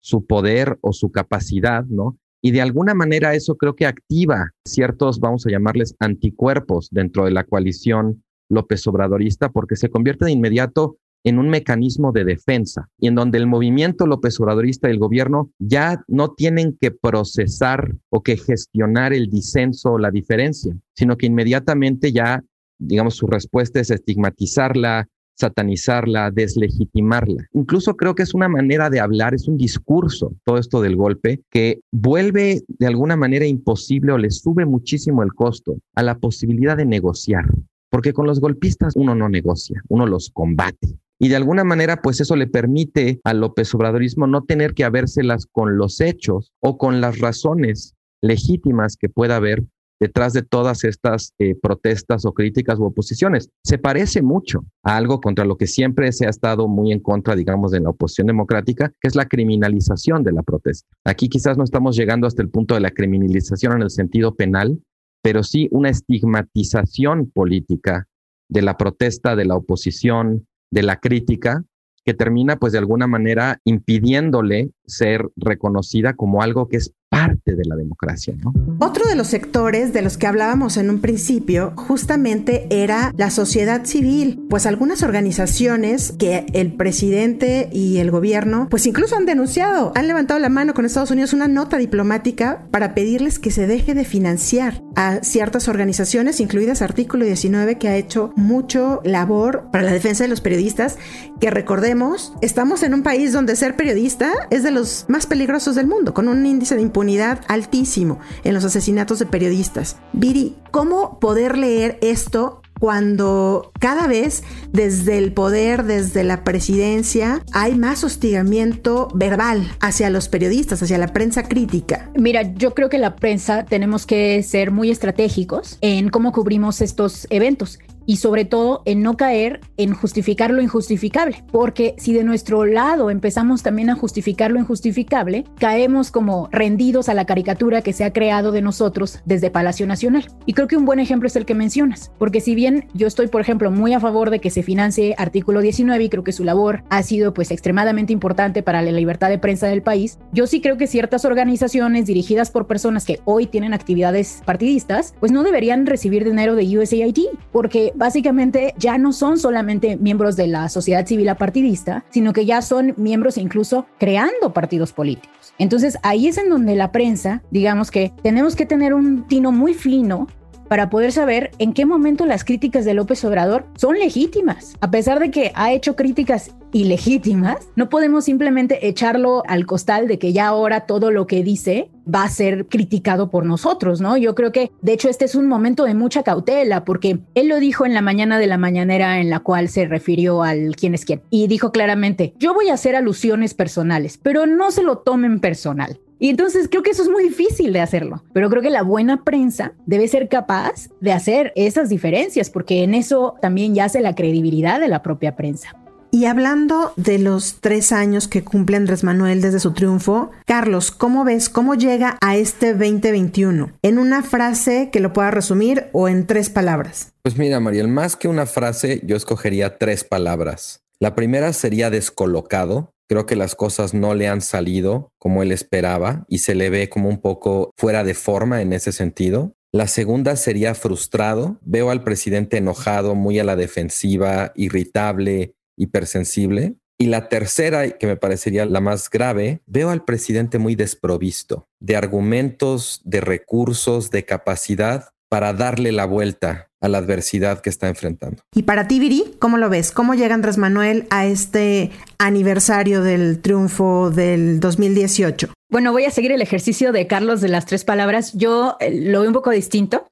su 0.00 0.24
poder 0.24 0.78
o 0.80 0.94
su 0.94 1.10
capacidad, 1.10 1.84
¿no? 1.84 2.16
Y 2.40 2.52
de 2.52 2.62
alguna 2.62 2.94
manera 2.94 3.34
eso 3.34 3.56
creo 3.56 3.74
que 3.74 3.84
activa 3.84 4.52
ciertos, 4.66 5.20
vamos 5.20 5.44
a 5.46 5.50
llamarles, 5.50 5.96
anticuerpos 5.98 6.88
dentro 6.90 7.26
de 7.26 7.32
la 7.32 7.44
coalición 7.44 8.22
López 8.48 8.86
Obradorista, 8.86 9.50
porque 9.50 9.76
se 9.76 9.90
convierte 9.90 10.24
de 10.24 10.32
inmediato 10.32 10.96
en 11.24 11.38
un 11.38 11.48
mecanismo 11.48 12.12
de 12.12 12.24
defensa 12.24 12.88
y 12.98 13.08
en 13.08 13.14
donde 13.14 13.38
el 13.38 13.46
movimiento 13.46 14.06
López 14.06 14.38
Obradorista 14.40 14.88
y 14.88 14.92
el 14.92 14.98
gobierno 14.98 15.50
ya 15.58 16.02
no 16.08 16.30
tienen 16.30 16.76
que 16.80 16.90
procesar 16.90 17.94
o 18.08 18.22
que 18.22 18.36
gestionar 18.36 19.12
el 19.12 19.28
disenso 19.28 19.92
o 19.92 19.98
la 19.98 20.10
diferencia, 20.10 20.74
sino 20.94 21.16
que 21.16 21.26
inmediatamente 21.26 22.12
ya, 22.12 22.42
digamos, 22.78 23.16
su 23.16 23.26
respuesta 23.26 23.80
es 23.80 23.90
estigmatizarla, 23.90 25.08
satanizarla, 25.40 26.30
deslegitimarla. 26.30 27.46
Incluso 27.52 27.96
creo 27.96 28.14
que 28.14 28.22
es 28.22 28.34
una 28.34 28.48
manera 28.48 28.90
de 28.90 29.00
hablar, 29.00 29.34
es 29.34 29.48
un 29.48 29.56
discurso, 29.56 30.34
todo 30.44 30.58
esto 30.58 30.80
del 30.82 30.96
golpe, 30.96 31.40
que 31.50 31.80
vuelve 31.90 32.62
de 32.68 32.86
alguna 32.86 33.16
manera 33.16 33.46
imposible 33.46 34.12
o 34.12 34.18
le 34.18 34.30
sube 34.30 34.66
muchísimo 34.66 35.22
el 35.22 35.32
costo 35.32 35.78
a 35.94 36.02
la 36.02 36.18
posibilidad 36.18 36.76
de 36.76 36.86
negociar. 36.86 37.44
Porque 37.90 38.12
con 38.12 38.26
los 38.26 38.40
golpistas 38.40 38.94
uno 38.94 39.14
no 39.14 39.28
negocia, 39.28 39.82
uno 39.88 40.06
los 40.06 40.30
combate. 40.30 40.96
Y 41.22 41.28
de 41.28 41.36
alguna 41.36 41.64
manera, 41.64 42.00
pues 42.00 42.20
eso 42.20 42.34
le 42.34 42.46
permite 42.46 43.20
al 43.24 43.40
López 43.40 43.74
Obradorismo 43.74 44.26
no 44.26 44.44
tener 44.44 44.72
que 44.72 44.84
habérselas 44.84 45.46
con 45.46 45.76
los 45.76 46.00
hechos 46.00 46.50
o 46.60 46.78
con 46.78 47.02
las 47.02 47.18
razones 47.18 47.94
legítimas 48.22 48.96
que 48.96 49.10
pueda 49.10 49.36
haber 49.36 49.64
detrás 50.00 50.32
de 50.32 50.40
todas 50.40 50.82
estas 50.84 51.34
eh, 51.38 51.54
protestas 51.54 52.24
o 52.24 52.32
críticas 52.32 52.78
u 52.78 52.84
oposiciones. 52.84 53.50
Se 53.62 53.76
parece 53.76 54.22
mucho 54.22 54.64
a 54.82 54.96
algo 54.96 55.20
contra 55.20 55.44
lo 55.44 55.58
que 55.58 55.66
siempre 55.66 56.10
se 56.12 56.26
ha 56.26 56.30
estado 56.30 56.68
muy 56.68 56.90
en 56.90 57.00
contra, 57.00 57.36
digamos, 57.36 57.70
de 57.70 57.80
la 57.80 57.90
oposición 57.90 58.26
democrática, 58.26 58.90
que 58.98 59.08
es 59.08 59.14
la 59.14 59.26
criminalización 59.26 60.24
de 60.24 60.32
la 60.32 60.42
protesta. 60.42 60.88
Aquí 61.04 61.28
quizás 61.28 61.58
no 61.58 61.64
estamos 61.64 61.96
llegando 61.96 62.26
hasta 62.26 62.40
el 62.40 62.48
punto 62.48 62.74
de 62.74 62.80
la 62.80 62.92
criminalización 62.92 63.74
en 63.74 63.82
el 63.82 63.90
sentido 63.90 64.34
penal, 64.34 64.80
pero 65.22 65.42
sí 65.42 65.68
una 65.70 65.90
estigmatización 65.90 67.30
política 67.30 68.06
de 68.48 68.62
la 68.62 68.78
protesta, 68.78 69.36
de 69.36 69.44
la 69.44 69.56
oposición, 69.56 70.46
de 70.70 70.82
la 70.82 71.00
crítica, 71.00 71.64
que 72.04 72.14
termina 72.14 72.56
pues 72.56 72.72
de 72.72 72.78
alguna 72.78 73.06
manera 73.06 73.60
impidiéndole 73.64 74.70
ser 74.86 75.28
reconocida 75.36 76.14
como 76.14 76.42
algo 76.42 76.68
que 76.68 76.78
es 76.78 76.94
parte 77.10 77.56
de 77.56 77.64
la 77.64 77.74
democracia. 77.74 78.34
¿no? 78.42 78.54
Otro 78.78 79.06
de 79.06 79.16
los 79.16 79.26
sectores 79.26 79.92
de 79.92 80.00
los 80.00 80.16
que 80.16 80.28
hablábamos 80.28 80.76
en 80.76 80.88
un 80.88 81.00
principio 81.00 81.74
justamente 81.76 82.66
era 82.70 83.12
la 83.16 83.30
sociedad 83.30 83.84
civil, 83.84 84.46
pues 84.48 84.64
algunas 84.64 85.02
organizaciones 85.02 86.14
que 86.18 86.46
el 86.54 86.72
presidente 86.72 87.68
y 87.72 87.98
el 87.98 88.12
gobierno 88.12 88.68
pues 88.70 88.86
incluso 88.86 89.16
han 89.16 89.26
denunciado, 89.26 89.92
han 89.96 90.06
levantado 90.06 90.38
la 90.38 90.48
mano 90.48 90.72
con 90.72 90.84
Estados 90.84 91.10
Unidos 91.10 91.32
una 91.32 91.48
nota 91.48 91.78
diplomática 91.78 92.66
para 92.70 92.94
pedirles 92.94 93.40
que 93.40 93.50
se 93.50 93.66
deje 93.66 93.94
de 93.94 94.04
financiar 94.04 94.82
a 94.94 95.22
ciertas 95.24 95.66
organizaciones, 95.66 96.40
incluidas 96.40 96.80
Artículo 96.80 97.24
19, 97.24 97.76
que 97.78 97.88
ha 97.88 97.96
hecho 97.96 98.32
mucho 98.36 99.00
labor 99.04 99.68
para 99.72 99.82
la 99.82 99.92
defensa 99.92 100.24
de 100.24 100.28
los 100.28 100.40
periodistas, 100.40 100.96
que 101.40 101.50
recordemos, 101.50 102.34
estamos 102.40 102.84
en 102.84 102.94
un 102.94 103.02
país 103.02 103.32
donde 103.32 103.56
ser 103.56 103.74
periodista 103.74 104.30
es 104.50 104.62
de 104.62 104.70
los 104.70 105.06
más 105.08 105.26
peligrosos 105.26 105.74
del 105.74 105.88
mundo, 105.88 106.14
con 106.14 106.28
un 106.28 106.46
índice 106.46 106.76
de 106.76 106.82
impunidad 106.82 106.99
altísimo 107.48 108.18
en 108.44 108.54
los 108.54 108.64
asesinatos 108.64 109.18
de 109.18 109.26
periodistas. 109.26 109.96
Viri, 110.12 110.56
¿cómo 110.70 111.18
poder 111.18 111.58
leer 111.58 111.98
esto 112.02 112.60
cuando 112.80 113.72
cada 113.78 114.08
vez 114.08 114.42
desde 114.72 115.18
el 115.18 115.32
poder, 115.32 115.84
desde 115.84 116.24
la 116.24 116.42
presidencia, 116.42 117.44
hay 117.52 117.74
más 117.76 118.02
hostigamiento 118.02 119.08
verbal 119.14 119.70
hacia 119.80 120.08
los 120.08 120.28
periodistas, 120.28 120.82
hacia 120.82 120.96
la 120.96 121.12
prensa 121.12 121.42
crítica. 121.42 122.10
Mira, 122.18 122.54
yo 122.54 122.74
creo 122.74 122.88
que 122.88 122.98
la 122.98 123.16
prensa 123.16 123.66
tenemos 123.66 124.06
que 124.06 124.42
ser 124.42 124.70
muy 124.70 124.90
estratégicos 124.90 125.76
en 125.82 126.08
cómo 126.08 126.32
cubrimos 126.32 126.80
estos 126.80 127.26
eventos 127.28 127.78
y 128.06 128.16
sobre 128.16 128.44
todo 128.44 128.82
en 128.84 129.02
no 129.02 129.16
caer 129.16 129.60
en 129.76 129.94
justificar 129.94 130.50
lo 130.50 130.62
injustificable, 130.62 131.44
porque 131.50 131.94
si 131.98 132.12
de 132.12 132.24
nuestro 132.24 132.64
lado 132.64 133.10
empezamos 133.10 133.62
también 133.62 133.90
a 133.90 133.94
justificar 133.94 134.50
lo 134.50 134.58
injustificable, 134.58 135.44
caemos 135.58 136.10
como 136.10 136.48
rendidos 136.52 137.08
a 137.08 137.14
la 137.14 137.24
caricatura 137.24 137.82
que 137.82 137.92
se 137.92 138.04
ha 138.04 138.12
creado 138.12 138.52
de 138.52 138.62
nosotros 138.62 139.20
desde 139.24 139.50
Palacio 139.50 139.86
Nacional. 139.86 140.26
Y 140.46 140.52
creo 140.52 140.68
que 140.68 140.76
un 140.76 140.84
buen 140.84 141.00
ejemplo 141.00 141.26
es 141.26 141.36
el 141.36 141.46
que 141.46 141.54
mencionas, 141.54 142.10
porque 142.18 142.40
si 142.40 142.54
bien 142.54 142.88
yo 142.94 143.06
estoy, 143.06 143.28
por 143.28 143.40
ejemplo, 143.40 143.70
muy 143.70 143.94
a 143.94 144.00
favor 144.00 144.30
de 144.30 144.40
que 144.40 144.50
se 144.50 144.62
financie 144.62 145.14
artículo 145.18 145.60
19 145.60 146.04
y 146.04 146.08
creo 146.08 146.24
que 146.24 146.32
su 146.32 146.44
labor 146.44 146.82
ha 146.90 147.02
sido 147.02 147.34
pues 147.34 147.50
extremadamente 147.50 148.12
importante 148.12 148.62
para 148.62 148.82
la 148.82 148.92
libertad 148.92 149.28
de 149.28 149.38
prensa 149.38 149.68
del 149.68 149.82
país, 149.82 150.18
yo 150.32 150.46
sí 150.46 150.60
creo 150.60 150.76
que 150.76 150.86
ciertas 150.86 151.24
organizaciones 151.24 152.06
dirigidas 152.06 152.50
por 152.50 152.66
personas 152.66 153.04
que 153.04 153.20
hoy 153.24 153.46
tienen 153.46 153.74
actividades 153.74 154.42
partidistas, 154.44 155.14
pues 155.20 155.32
no 155.32 155.42
deberían 155.42 155.86
recibir 155.86 156.24
dinero 156.24 156.54
de 156.54 156.78
USAID, 156.78 157.26
porque 157.52 157.89
básicamente 157.94 158.74
ya 158.78 158.98
no 158.98 159.12
son 159.12 159.38
solamente 159.38 159.96
miembros 159.96 160.36
de 160.36 160.46
la 160.46 160.68
sociedad 160.68 161.06
civil 161.06 161.28
apartidista, 161.28 162.04
sino 162.10 162.32
que 162.32 162.46
ya 162.46 162.62
son 162.62 162.94
miembros 162.96 163.36
incluso 163.36 163.86
creando 163.98 164.52
partidos 164.52 164.92
políticos. 164.92 165.54
Entonces 165.58 165.98
ahí 166.02 166.28
es 166.28 166.38
en 166.38 166.48
donde 166.48 166.74
la 166.76 166.92
prensa, 166.92 167.42
digamos 167.50 167.90
que 167.90 168.12
tenemos 168.22 168.56
que 168.56 168.66
tener 168.66 168.94
un 168.94 169.26
tino 169.28 169.52
muy 169.52 169.74
fino 169.74 170.26
para 170.70 170.88
poder 170.88 171.10
saber 171.10 171.50
en 171.58 171.72
qué 171.72 171.84
momento 171.84 172.26
las 172.26 172.44
críticas 172.44 172.84
de 172.84 172.94
López 172.94 173.24
Obrador 173.24 173.66
son 173.76 173.98
legítimas. 173.98 174.76
A 174.80 174.92
pesar 174.92 175.18
de 175.18 175.32
que 175.32 175.50
ha 175.56 175.72
hecho 175.72 175.96
críticas 175.96 176.54
ilegítimas, 176.70 177.66
no 177.74 177.88
podemos 177.88 178.26
simplemente 178.26 178.86
echarlo 178.86 179.42
al 179.48 179.66
costal 179.66 180.06
de 180.06 180.20
que 180.20 180.32
ya 180.32 180.46
ahora 180.46 180.82
todo 180.86 181.10
lo 181.10 181.26
que 181.26 181.42
dice 181.42 181.90
va 182.12 182.24
a 182.24 182.28
ser 182.28 182.66
criticado 182.66 183.30
por 183.30 183.44
nosotros, 183.44 184.00
¿no? 184.00 184.16
Yo 184.16 184.34
creo 184.34 184.52
que, 184.52 184.70
de 184.82 184.92
hecho, 184.92 185.08
este 185.08 185.24
es 185.24 185.34
un 185.34 185.46
momento 185.46 185.84
de 185.84 185.94
mucha 185.94 186.22
cautela, 186.22 186.84
porque 186.84 187.20
él 187.34 187.48
lo 187.48 187.60
dijo 187.60 187.86
en 187.86 187.94
la 187.94 188.02
mañana 188.02 188.38
de 188.38 188.46
la 188.46 188.58
mañanera 188.58 189.20
en 189.20 189.30
la 189.30 189.40
cual 189.40 189.68
se 189.68 189.86
refirió 189.86 190.42
al 190.42 190.76
quién 190.76 190.94
es 190.94 191.04
quién, 191.04 191.22
y 191.30 191.46
dijo 191.46 191.72
claramente, 191.72 192.34
yo 192.38 192.54
voy 192.54 192.68
a 192.68 192.74
hacer 192.74 192.96
alusiones 192.96 193.54
personales, 193.54 194.18
pero 194.22 194.46
no 194.46 194.70
se 194.70 194.82
lo 194.82 194.98
tomen 194.98 195.40
personal. 195.40 196.00
Y 196.22 196.28
entonces 196.28 196.68
creo 196.68 196.82
que 196.82 196.90
eso 196.90 197.02
es 197.02 197.08
muy 197.08 197.24
difícil 197.24 197.72
de 197.72 197.80
hacerlo, 197.80 198.22
pero 198.34 198.50
creo 198.50 198.60
que 198.62 198.68
la 198.68 198.82
buena 198.82 199.24
prensa 199.24 199.72
debe 199.86 200.06
ser 200.06 200.28
capaz 200.28 200.90
de 201.00 201.12
hacer 201.12 201.50
esas 201.56 201.88
diferencias, 201.88 202.50
porque 202.50 202.84
en 202.84 202.92
eso 202.92 203.36
también 203.40 203.74
yace 203.74 204.02
la 204.02 204.14
credibilidad 204.14 204.80
de 204.80 204.88
la 204.88 205.02
propia 205.02 205.34
prensa. 205.34 205.74
Y 206.12 206.24
hablando 206.24 206.92
de 206.96 207.18
los 207.18 207.60
tres 207.60 207.92
años 207.92 208.26
que 208.26 208.42
cumple 208.42 208.76
Andrés 208.76 209.04
Manuel 209.04 209.40
desde 209.40 209.60
su 209.60 209.72
triunfo, 209.72 210.32
Carlos, 210.44 210.90
¿cómo 210.90 211.24
ves 211.24 211.48
cómo 211.48 211.74
llega 211.76 212.18
a 212.20 212.36
este 212.36 212.72
2021? 212.72 213.72
En 213.82 213.98
una 213.98 214.22
frase 214.22 214.90
que 214.92 214.98
lo 214.98 215.12
pueda 215.12 215.30
resumir 215.30 215.86
o 215.92 216.08
en 216.08 216.26
tres 216.26 216.50
palabras. 216.50 217.12
Pues 217.22 217.38
mira, 217.38 217.60
Mariel, 217.60 217.86
más 217.88 218.16
que 218.16 218.26
una 218.26 218.46
frase, 218.46 219.00
yo 219.04 219.16
escogería 219.16 219.78
tres 219.78 220.02
palabras. 220.02 220.82
La 220.98 221.14
primera 221.14 221.52
sería 221.52 221.90
descolocado, 221.90 222.92
Creo 223.10 223.26
que 223.26 223.34
las 223.34 223.56
cosas 223.56 223.92
no 223.92 224.14
le 224.14 224.28
han 224.28 224.40
salido 224.40 225.10
como 225.18 225.42
él 225.42 225.50
esperaba 225.50 226.24
y 226.28 226.38
se 226.38 226.54
le 226.54 226.70
ve 226.70 226.88
como 226.88 227.08
un 227.08 227.20
poco 227.20 227.72
fuera 227.76 228.04
de 228.04 228.14
forma 228.14 228.62
en 228.62 228.72
ese 228.72 228.92
sentido. 228.92 229.56
La 229.72 229.88
segunda 229.88 230.36
sería 230.36 230.76
frustrado. 230.76 231.58
Veo 231.62 231.90
al 231.90 232.04
presidente 232.04 232.58
enojado, 232.58 233.16
muy 233.16 233.40
a 233.40 233.44
la 233.44 233.56
defensiva, 233.56 234.52
irritable, 234.54 235.56
hipersensible. 235.80 236.76
Y 236.98 237.06
la 237.06 237.28
tercera, 237.28 237.90
que 237.90 238.06
me 238.06 238.16
parecería 238.16 238.66
la 238.66 238.80
más 238.80 239.08
grave, 239.08 239.62
veo 239.66 239.88
al 239.88 240.04
presidente 240.04 240.58
muy 240.58 240.74
desprovisto 240.74 241.66
de 241.80 241.96
argumentos, 241.96 243.00
de 243.04 243.22
recursos, 243.22 244.10
de 244.10 244.26
capacidad 244.26 245.08
para 245.30 245.54
darle 245.54 245.92
la 245.92 246.04
vuelta 246.04 246.68
a 246.80 246.88
la 246.88 246.98
adversidad 246.98 247.60
que 247.60 247.70
está 247.70 247.88
enfrentando. 247.88 248.42
Y 248.54 248.64
para 248.64 248.88
ti, 248.88 248.98
Viri, 248.98 249.36
¿cómo 249.38 249.56
lo 249.56 249.70
ves? 249.70 249.92
¿Cómo 249.92 250.14
llega 250.14 250.34
Andrés 250.34 250.58
Manuel 250.58 251.06
a 251.10 251.24
este 251.26 251.90
aniversario 252.18 253.02
del 253.02 253.40
triunfo 253.40 254.10
del 254.10 254.60
2018? 254.60 255.52
Bueno, 255.70 255.92
voy 255.92 256.04
a 256.04 256.10
seguir 256.10 256.32
el 256.32 256.42
ejercicio 256.42 256.92
de 256.92 257.06
Carlos 257.06 257.40
de 257.40 257.48
las 257.48 257.64
tres 257.64 257.84
palabras. 257.84 258.32
Yo 258.34 258.76
eh, 258.80 258.90
lo 258.92 259.20
veo 259.20 259.28
un 259.28 259.34
poco 259.34 259.50
distinto. 259.50 260.08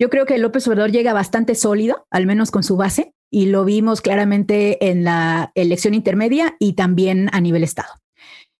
Yo 0.00 0.10
creo 0.10 0.26
que 0.26 0.38
López 0.38 0.66
Obrador 0.66 0.90
llega 0.90 1.12
bastante 1.12 1.54
sólido, 1.54 2.06
al 2.10 2.26
menos 2.26 2.50
con 2.50 2.62
su 2.62 2.76
base, 2.76 3.12
y 3.32 3.46
lo 3.46 3.64
vimos 3.64 4.02
claramente 4.02 4.88
en 4.90 5.02
la 5.02 5.50
elección 5.56 5.94
intermedia 5.94 6.54
y 6.60 6.74
también 6.74 7.30
a 7.32 7.40
nivel 7.40 7.64
Estado. 7.64 7.94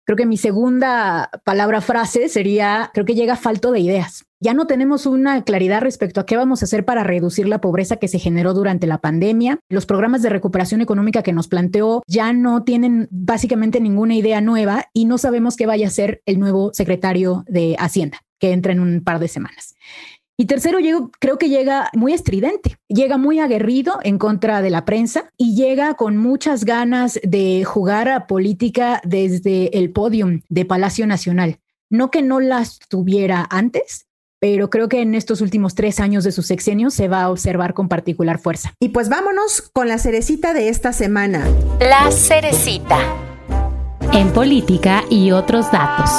Creo 0.04 0.16
que 0.16 0.26
mi 0.26 0.36
segunda 0.36 1.30
palabra 1.44 1.80
frase 1.80 2.28
sería, 2.28 2.90
creo 2.92 3.06
que 3.06 3.14
llega 3.14 3.36
falto 3.36 3.70
de 3.70 3.78
ideas. 3.78 4.24
Ya 4.40 4.54
no 4.54 4.66
tenemos 4.66 5.06
una 5.06 5.44
claridad 5.44 5.82
respecto 5.82 6.20
a 6.20 6.26
qué 6.26 6.36
vamos 6.36 6.60
a 6.60 6.64
hacer 6.64 6.84
para 6.84 7.04
reducir 7.04 7.46
la 7.46 7.60
pobreza 7.60 7.98
que 7.98 8.08
se 8.08 8.18
generó 8.18 8.54
durante 8.54 8.88
la 8.88 8.98
pandemia. 8.98 9.60
Los 9.68 9.86
programas 9.86 10.22
de 10.22 10.30
recuperación 10.30 10.80
económica 10.80 11.22
que 11.22 11.32
nos 11.32 11.46
planteó 11.46 12.02
ya 12.08 12.32
no 12.32 12.64
tienen 12.64 13.06
básicamente 13.12 13.80
ninguna 13.80 14.16
idea 14.16 14.40
nueva 14.40 14.86
y 14.92 15.04
no 15.04 15.18
sabemos 15.18 15.56
qué 15.56 15.66
vaya 15.66 15.86
a 15.86 15.90
ser 15.90 16.22
el 16.26 16.40
nuevo 16.40 16.72
secretario 16.74 17.44
de 17.46 17.76
Hacienda, 17.78 18.18
que 18.40 18.50
entra 18.50 18.72
en 18.72 18.80
un 18.80 19.04
par 19.04 19.20
de 19.20 19.28
semanas. 19.28 19.76
Y 20.36 20.46
tercero, 20.46 20.78
creo 21.18 21.38
que 21.38 21.48
llega 21.48 21.90
muy 21.94 22.14
estridente, 22.14 22.78
llega 22.88 23.18
muy 23.18 23.38
aguerrido 23.38 23.98
en 24.02 24.18
contra 24.18 24.62
de 24.62 24.70
la 24.70 24.84
prensa 24.84 25.30
y 25.36 25.54
llega 25.54 25.94
con 25.94 26.16
muchas 26.16 26.64
ganas 26.64 27.20
de 27.22 27.64
jugar 27.64 28.08
a 28.08 28.26
política 28.26 29.00
desde 29.04 29.78
el 29.78 29.92
podium 29.92 30.40
de 30.48 30.64
Palacio 30.64 31.06
Nacional. 31.06 31.58
No 31.90 32.10
que 32.10 32.22
no 32.22 32.40
las 32.40 32.78
tuviera 32.88 33.46
antes, 33.50 34.06
pero 34.40 34.70
creo 34.70 34.88
que 34.88 35.02
en 35.02 35.14
estos 35.14 35.40
últimos 35.40 35.76
tres 35.76 36.00
años 36.00 36.24
de 36.24 36.32
su 36.32 36.42
sexenio 36.42 36.90
se 36.90 37.06
va 37.06 37.22
a 37.22 37.30
observar 37.30 37.74
con 37.74 37.88
particular 37.88 38.40
fuerza. 38.40 38.74
Y 38.80 38.88
pues 38.88 39.08
vámonos 39.08 39.70
con 39.72 39.86
la 39.86 39.98
cerecita 39.98 40.54
de 40.54 40.68
esta 40.68 40.92
semana. 40.92 41.46
La 41.78 42.10
cerecita. 42.10 42.98
En 44.12 44.32
política 44.32 45.04
y 45.10 45.30
otros 45.30 45.70
datos. 45.70 46.10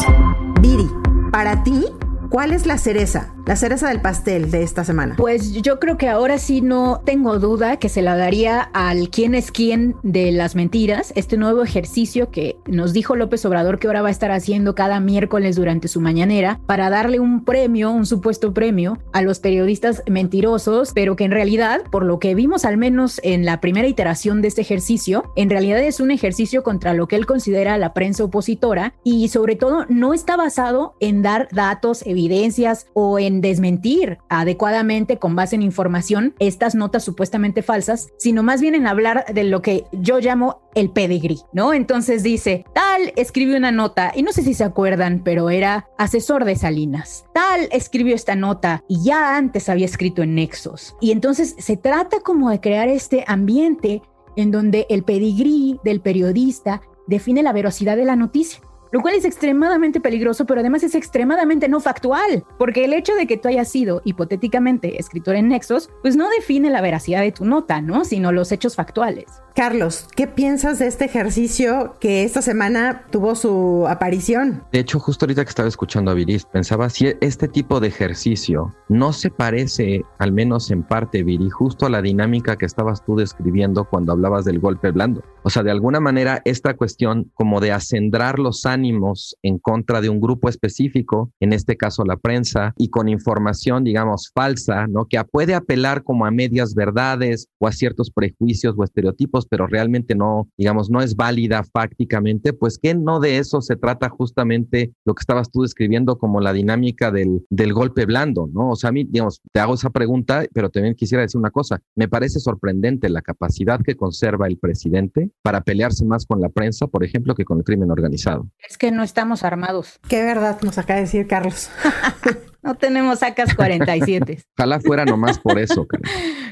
Viri, 0.61 0.87
para 1.33 1.63
ti, 1.63 1.83
¿cuál 2.29 2.53
es 2.53 2.65
la 2.65 2.77
cereza? 2.77 3.33
La 3.45 3.55
cereza 3.55 3.89
del 3.89 4.01
pastel 4.01 4.51
de 4.51 4.63
esta 4.63 4.83
semana? 4.83 5.15
Pues 5.17 5.53
yo 5.61 5.79
creo 5.79 5.97
que 5.97 6.09
ahora 6.09 6.37
sí 6.37 6.61
no 6.61 7.01
tengo 7.05 7.39
duda 7.39 7.77
que 7.77 7.89
se 7.89 8.01
la 8.01 8.15
daría 8.15 8.61
al 8.73 9.09
quién 9.09 9.35
es 9.35 9.51
quién 9.51 9.95
de 10.03 10.31
las 10.31 10.55
mentiras, 10.55 11.11
este 11.15 11.37
nuevo 11.37 11.63
ejercicio 11.63 12.29
que 12.29 12.57
nos 12.65 12.93
dijo 12.93 13.15
López 13.15 13.45
Obrador 13.45 13.79
que 13.79 13.87
ahora 13.87 14.01
va 14.01 14.07
a 14.07 14.11
estar 14.11 14.31
haciendo 14.31 14.75
cada 14.75 14.99
miércoles 14.99 15.55
durante 15.55 15.87
su 15.87 15.99
mañanera 15.99 16.59
para 16.65 16.89
darle 16.89 17.19
un 17.19 17.43
premio, 17.43 17.91
un 17.91 18.05
supuesto 18.05 18.53
premio 18.53 18.97
a 19.11 19.21
los 19.21 19.39
periodistas 19.39 20.03
mentirosos, 20.07 20.91
pero 20.93 21.15
que 21.15 21.25
en 21.25 21.31
realidad, 21.31 21.81
por 21.91 22.05
lo 22.05 22.19
que 22.19 22.35
vimos 22.35 22.65
al 22.65 22.77
menos 22.77 23.19
en 23.23 23.45
la 23.45 23.59
primera 23.59 23.87
iteración 23.87 24.41
de 24.41 24.47
este 24.47 24.61
ejercicio, 24.61 25.31
en 25.35 25.49
realidad 25.49 25.79
es 25.79 25.99
un 25.99 26.11
ejercicio 26.11 26.63
contra 26.63 26.93
lo 26.93 27.07
que 27.07 27.15
él 27.15 27.25
considera 27.25 27.77
la 27.77 27.93
prensa 27.93 28.23
opositora 28.23 28.93
y 29.03 29.27
sobre 29.27 29.55
todo 29.55 29.85
no 29.89 30.13
está 30.13 30.37
basado 30.37 30.95
en 30.99 31.21
dar 31.21 31.49
datos, 31.51 32.03
evidencias 32.05 32.87
o 32.93 33.19
en 33.19 33.32
desmentir 33.41 34.17
adecuadamente 34.29 35.17
con 35.17 35.35
base 35.35 35.55
en 35.55 35.61
información 35.61 36.35
estas 36.39 36.75
notas 36.75 37.03
supuestamente 37.03 37.61
falsas, 37.61 38.09
sino 38.17 38.43
más 38.43 38.61
bien 38.61 38.75
en 38.75 38.87
hablar 38.87 39.25
de 39.33 39.43
lo 39.43 39.61
que 39.61 39.85
yo 39.91 40.19
llamo 40.19 40.61
el 40.75 40.89
pedigrí, 40.89 41.39
¿no? 41.53 41.73
Entonces 41.73 42.23
dice, 42.23 42.65
tal 42.73 43.13
escribió 43.15 43.57
una 43.57 43.71
nota, 43.71 44.11
y 44.15 44.23
no 44.23 44.31
sé 44.31 44.41
si 44.41 44.53
se 44.53 44.63
acuerdan, 44.63 45.21
pero 45.23 45.49
era 45.49 45.87
asesor 45.97 46.45
de 46.45 46.55
Salinas. 46.55 47.25
Tal 47.33 47.67
escribió 47.71 48.15
esta 48.15 48.35
nota 48.35 48.83
y 48.87 49.03
ya 49.03 49.37
antes 49.37 49.69
había 49.69 49.85
escrito 49.85 50.23
en 50.23 50.35
Nexos. 50.35 50.95
Y 50.99 51.11
entonces 51.11 51.55
se 51.57 51.77
trata 51.77 52.19
como 52.21 52.49
de 52.49 52.59
crear 52.59 52.87
este 52.87 53.23
ambiente 53.27 54.01
en 54.35 54.51
donde 54.51 54.87
el 54.89 55.03
pedigrí 55.03 55.79
del 55.83 56.01
periodista 56.01 56.81
define 57.07 57.43
la 57.43 57.53
veracidad 57.53 57.97
de 57.97 58.05
la 58.05 58.15
noticia 58.15 58.61
lo 58.93 59.01
cual 59.01 59.15
es 59.15 59.25
extremadamente 59.25 59.99
peligroso, 59.99 60.45
pero 60.45 60.59
además 60.59 60.83
es 60.83 60.93
extremadamente 60.93 61.67
no 61.67 61.79
factual, 61.79 62.45
porque 62.59 62.85
el 62.85 62.93
hecho 62.93 63.15
de 63.15 63.25
que 63.25 63.37
tú 63.37 63.47
hayas 63.47 63.67
sido 63.67 64.03
hipotéticamente 64.05 64.99
escritor 64.99 65.35
en 65.35 65.47
Nexos, 65.47 65.89
pues 66.03 66.15
no 66.15 66.29
define 66.29 66.69
la 66.69 66.79
veracidad 66.79 67.21
de 67.21 67.31
tu 67.31 67.43
nota, 67.43 67.81
¿no? 67.81 68.05
Sino 68.05 68.31
los 68.31 68.51
hechos 68.51 68.75
factuales. 68.75 69.25
Carlos, 69.55 70.07
¿qué 70.15 70.27
piensas 70.27 70.77
de 70.77 70.87
este 70.87 71.05
ejercicio 71.05 71.95
que 71.99 72.23
esta 72.23 72.43
semana 72.43 73.05
tuvo 73.09 73.33
su 73.35 73.85
aparición? 73.87 74.63
De 74.71 74.79
hecho, 74.79 74.99
justo 74.99 75.25
ahorita 75.25 75.43
que 75.43 75.49
estaba 75.49 75.69
escuchando 75.69 76.11
a 76.11 76.13
Viris, 76.13 76.45
pensaba 76.45 76.87
si 76.89 77.13
este 77.19 77.47
tipo 77.47 77.79
de 77.79 77.87
ejercicio 77.87 78.75
no 78.89 79.11
se 79.11 79.31
parece, 79.31 80.03
al 80.19 80.31
menos 80.31 80.69
en 80.69 80.83
parte, 80.83 81.23
Viri, 81.23 81.49
justo 81.49 81.87
a 81.87 81.89
la 81.89 82.01
dinámica 82.03 82.57
que 82.57 82.65
estabas 82.65 83.03
tú 83.03 83.15
describiendo 83.15 83.85
cuando 83.85 84.11
hablabas 84.11 84.45
del 84.45 84.59
golpe 84.59 84.91
blando. 84.91 85.23
O 85.43 85.49
sea, 85.49 85.63
de 85.63 85.71
alguna 85.71 85.99
manera, 85.99 86.41
esta 86.45 86.75
cuestión 86.75 87.31
como 87.33 87.59
de 87.59 87.71
acendrar 87.71 88.39
los 88.39 88.65
ánimos 88.65 89.35
en 89.43 89.59
contra 89.59 90.01
de 90.01 90.09
un 90.09 90.21
grupo 90.21 90.49
específico, 90.49 91.31
en 91.39 91.53
este 91.53 91.75
caso 91.75 92.05
la 92.05 92.17
prensa, 92.17 92.73
y 92.77 92.89
con 92.89 93.09
información, 93.09 93.83
digamos, 93.83 94.31
falsa, 94.33 94.87
¿no? 94.87 95.05
Que 95.05 95.21
puede 95.23 95.53
apelar 95.53 96.03
como 96.03 96.25
a 96.25 96.31
medias 96.31 96.75
verdades 96.75 97.47
o 97.59 97.67
a 97.67 97.71
ciertos 97.71 98.11
prejuicios 98.11 98.75
o 98.77 98.83
estereotipos 98.83 99.47
pero 99.49 99.67
realmente 99.67 100.15
no, 100.15 100.49
digamos, 100.57 100.89
no 100.89 101.01
es 101.01 101.15
válida 101.15 101.63
fácticamente, 101.63 102.53
pues 102.53 102.77
que 102.77 102.93
no 102.93 103.19
de 103.19 103.37
eso 103.37 103.61
se 103.61 103.75
trata 103.75 104.09
justamente 104.09 104.93
lo 105.05 105.13
que 105.13 105.21
estabas 105.21 105.51
tú 105.51 105.61
describiendo 105.61 106.17
como 106.17 106.39
la 106.39 106.53
dinámica 106.53 107.11
del, 107.11 107.45
del 107.49 107.73
golpe 107.73 108.05
blando, 108.05 108.49
¿no? 108.53 108.71
O 108.71 108.75
sea, 108.75 108.89
a 108.89 108.93
mí, 108.93 109.03
digamos, 109.03 109.41
te 109.51 109.59
hago 109.59 109.73
esa 109.73 109.89
pregunta, 109.89 110.45
pero 110.53 110.69
también 110.69 110.95
quisiera 110.95 111.21
decir 111.21 111.39
una 111.39 111.51
cosa, 111.51 111.81
me 111.95 112.07
parece 112.07 112.39
sorprendente 112.39 113.09
la 113.09 113.21
capacidad 113.21 113.81
que 113.81 113.95
conserva 113.95 114.47
el 114.47 114.57
presidente 114.57 115.31
para 115.41 115.61
pelearse 115.61 116.05
más 116.05 116.25
con 116.25 116.39
la 116.39 116.49
prensa, 116.49 116.87
por 116.87 117.03
ejemplo, 117.03 117.35
que 117.35 117.45
con 117.45 117.57
el 117.57 117.63
crimen 117.63 117.91
organizado. 117.91 118.47
Es 118.67 118.77
que 118.77 118.91
no 118.91 119.03
estamos 119.03 119.43
armados. 119.43 119.99
Qué 120.07 120.23
verdad 120.23 120.59
nos 120.61 120.77
acaba 120.77 120.97
de 120.97 121.05
decir 121.05 121.27
Carlos. 121.27 121.69
No 122.63 122.75
tenemos 122.75 123.19
sacas 123.19 123.53
47. 123.55 124.41
Ojalá 124.57 124.79
fuera 124.79 125.03
nomás 125.03 125.37
por 125.37 125.59
eso. 125.59 125.85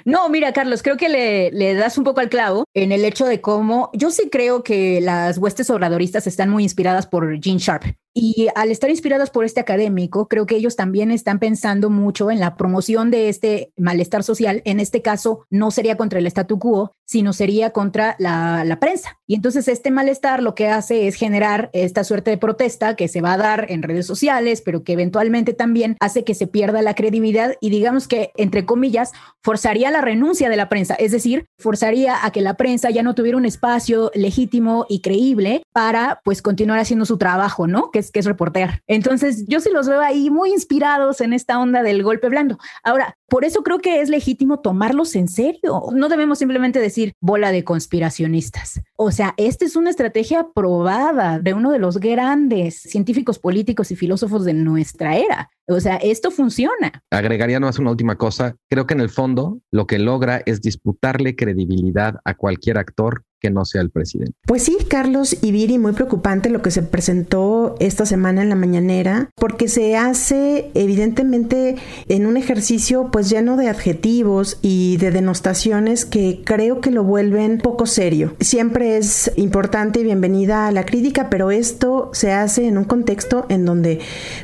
No, 0.04 0.28
mira, 0.28 0.52
Carlos, 0.52 0.84
creo 0.84 0.98
que 0.98 1.08
le, 1.08 1.52
le, 1.52 1.74
das 1.74 1.98
un 1.98 2.04
poco 2.04 2.20
al 2.20 2.28
clavo 2.28 2.66
en 2.74 2.92
el 2.92 3.06
hecho 3.06 3.26
de 3.26 3.40
cómo 3.40 3.90
yo 3.94 4.12
sí 4.12 4.28
creo 4.30 4.62
que 4.62 5.00
las 5.00 5.38
huestes 5.38 5.70
obradoristas 5.70 6.28
están 6.28 6.50
muy 6.50 6.64
inspiradas 6.64 7.08
por 7.08 7.42
Gene 7.42 7.60
Sharp. 7.60 7.84
Y 8.14 8.50
al 8.56 8.72
estar 8.72 8.90
inspirados 8.90 9.30
por 9.30 9.46
este 9.46 9.62
académico, 9.62 10.28
creo 10.28 10.46
que 10.46 10.58
ellos 10.58 10.76
también 10.76 11.12
están 11.12 11.40
pensando 11.40 11.90
mucho 11.90 12.30
en 12.30 12.42
la 12.42 12.58
promoción 12.58 13.10
de 13.10 13.30
este 13.30 13.72
malestar 13.78 14.24
social. 14.24 14.62
En 14.66 14.82
este 14.82 15.02
caso, 15.02 15.46
no 15.50 15.72
sería 15.72 15.96
contra 15.96 16.20
el 16.20 16.28
statu 16.28 16.60
quo, 16.60 16.92
sino 17.06 17.34
sería 17.34 17.72
contra 17.72 18.16
la, 18.20 18.78
prensa. 18.80 19.20
Y 19.28 19.36
entonces 19.36 19.68
este 19.68 19.92
malestar 19.92 20.42
lo 20.42 20.56
que 20.56 20.70
hace 20.70 21.08
es 21.08 21.16
generar 21.16 21.70
esta 21.74 22.04
suerte 22.04 22.32
de 22.32 22.38
protesta 22.38 22.96
que 22.96 23.08
se 23.08 23.22
va 23.22 23.34
a 23.34 23.38
dar 23.38 23.66
en 23.70 23.84
redes 23.84 24.08
sociales, 24.08 24.62
pero 24.62 24.84
que 24.84 24.94
eventualmente 24.94 25.54
también 25.54 25.98
hace 26.00 26.24
que 26.24 26.34
se 26.34 26.48
pierda 26.48 26.82
la 26.82 26.96
credibilidad 26.96 27.56
y 27.60 27.70
digamos 27.70 28.08
que, 28.08 28.32
entre 28.38 28.66
comillas, 28.66 29.12
forzaría 29.44 29.92
la 29.92 30.02
renuncia 30.02 30.50
de 30.50 30.56
la 30.56 30.70
prensa. 30.70 30.96
Es 30.96 31.12
decir, 31.12 31.46
forzaría 31.60 32.26
a 32.26 32.32
que 32.32 32.42
la 32.42 32.56
prensa 32.56 32.90
ya 32.90 33.04
no 33.04 33.14
tuviera 33.14 33.38
un 33.38 33.46
espacio 33.46 34.10
legítimo 34.16 34.86
y 34.88 35.02
creíble 35.02 35.64
para 35.74 36.22
pues 36.24 36.42
continuar 36.42 36.80
haciendo 36.80 37.06
su 37.06 37.18
trabajo, 37.18 37.68
¿no? 37.68 37.92
Que 38.10 38.20
es 38.20 38.26
reportear. 38.26 38.82
Entonces, 38.88 39.46
yo 39.48 39.60
sí 39.60 39.70
los 39.72 39.88
veo 39.88 40.02
ahí 40.02 40.30
muy 40.30 40.52
inspirados 40.52 41.22
en 41.22 41.34
esta 41.34 41.60
onda 41.60 41.84
del 41.84 42.02
golpe 42.02 42.30
blando. 42.30 42.58
Ahora, 42.84 43.18
por 43.28 43.46
eso 43.46 43.64
creo 43.64 43.80
que 43.80 44.02
es 44.02 44.10
legítimo 44.10 44.62
tomarlos 44.62 45.16
en 45.16 45.28
serio. 45.28 45.84
No 45.94 46.10
debemos 46.10 46.40
simplemente 46.40 46.80
decir 46.80 47.14
bola 47.20 47.52
de 47.52 47.64
conspiracionistas. 47.64 48.82
O 48.96 49.12
sea, 49.12 49.34
esta 49.38 49.66
es 49.66 49.76
una 49.76 49.90
estrategia 49.90 50.48
probada 50.54 51.40
de 51.40 51.54
uno 51.54 51.72
de 51.72 51.80
los 51.80 52.00
grandes 52.00 52.82
científicos 52.82 53.40
políticos 53.40 53.92
y 53.92 53.96
filósofos 53.96 54.46
de 54.46 54.54
nuestra 54.54 55.18
era. 55.18 55.50
O 55.68 55.80
sea, 55.80 55.96
esto 55.98 56.32
funciona. 56.32 57.04
Agregaría 57.12 57.60
nomás 57.60 57.80
una 57.80 57.92
última 57.92 58.18
cosa. 58.18 58.56
Creo 58.70 58.86
que 58.86 58.94
en 58.94 59.02
el 59.02 59.10
fondo 59.10 59.60
lo 59.72 59.88
que 59.88 60.00
logra 60.00 60.42
es 60.46 60.62
disputarle 60.62 61.36
credibilidad 61.36 62.16
a 62.26 62.34
cualquier 62.34 62.78
actor 62.78 63.24
que 63.42 63.50
no 63.50 63.66
sea 63.66 63.82
el 63.82 63.90
presidente. 63.90 64.34
Pues 64.46 64.64
sí, 64.64 64.78
Carlos 64.88 65.36
y 65.42 65.52
Viri, 65.52 65.80
muy 65.80 65.94
preocupante 65.94 66.50
lo 66.50 66.62
que 66.62 66.70
se 66.70 66.84
presentó 66.84 67.76
esta 67.80 68.06
semana 68.06 68.44
en 68.44 68.50
la 68.50 68.56
mañanera, 68.56 69.32
porque 69.36 69.68
se 69.68 69.98
hace 69.98 70.70
evidentemente 70.76 71.76
en 72.08 72.28
un 72.28 72.38
ejercicio 72.38 73.10
pues 73.12 73.30
lleno 73.30 73.58
de 73.58 73.68
adjetivos 73.68 74.60
y 74.62 74.98
de 74.98 75.10
denostaciones 75.10 76.06
que 76.06 76.42
creo 76.46 76.82
que 76.82 76.92
lo 76.92 77.04
vuelven 77.04 77.58
poco 77.58 77.88
serio. 77.88 78.36
Siempre 78.40 78.98
es 78.98 79.32
importante 79.38 80.02
y 80.02 80.04
bienvenida 80.04 80.68
a 80.68 80.72
la 80.72 80.86
crítica, 80.86 81.30
pero 81.32 81.50
esto 81.50 82.12
se 82.14 82.32
hace 82.32 82.68
en 82.68 82.78
un 82.78 82.84
contexto 82.84 83.48
en 83.50 83.66
donde 83.66 84.00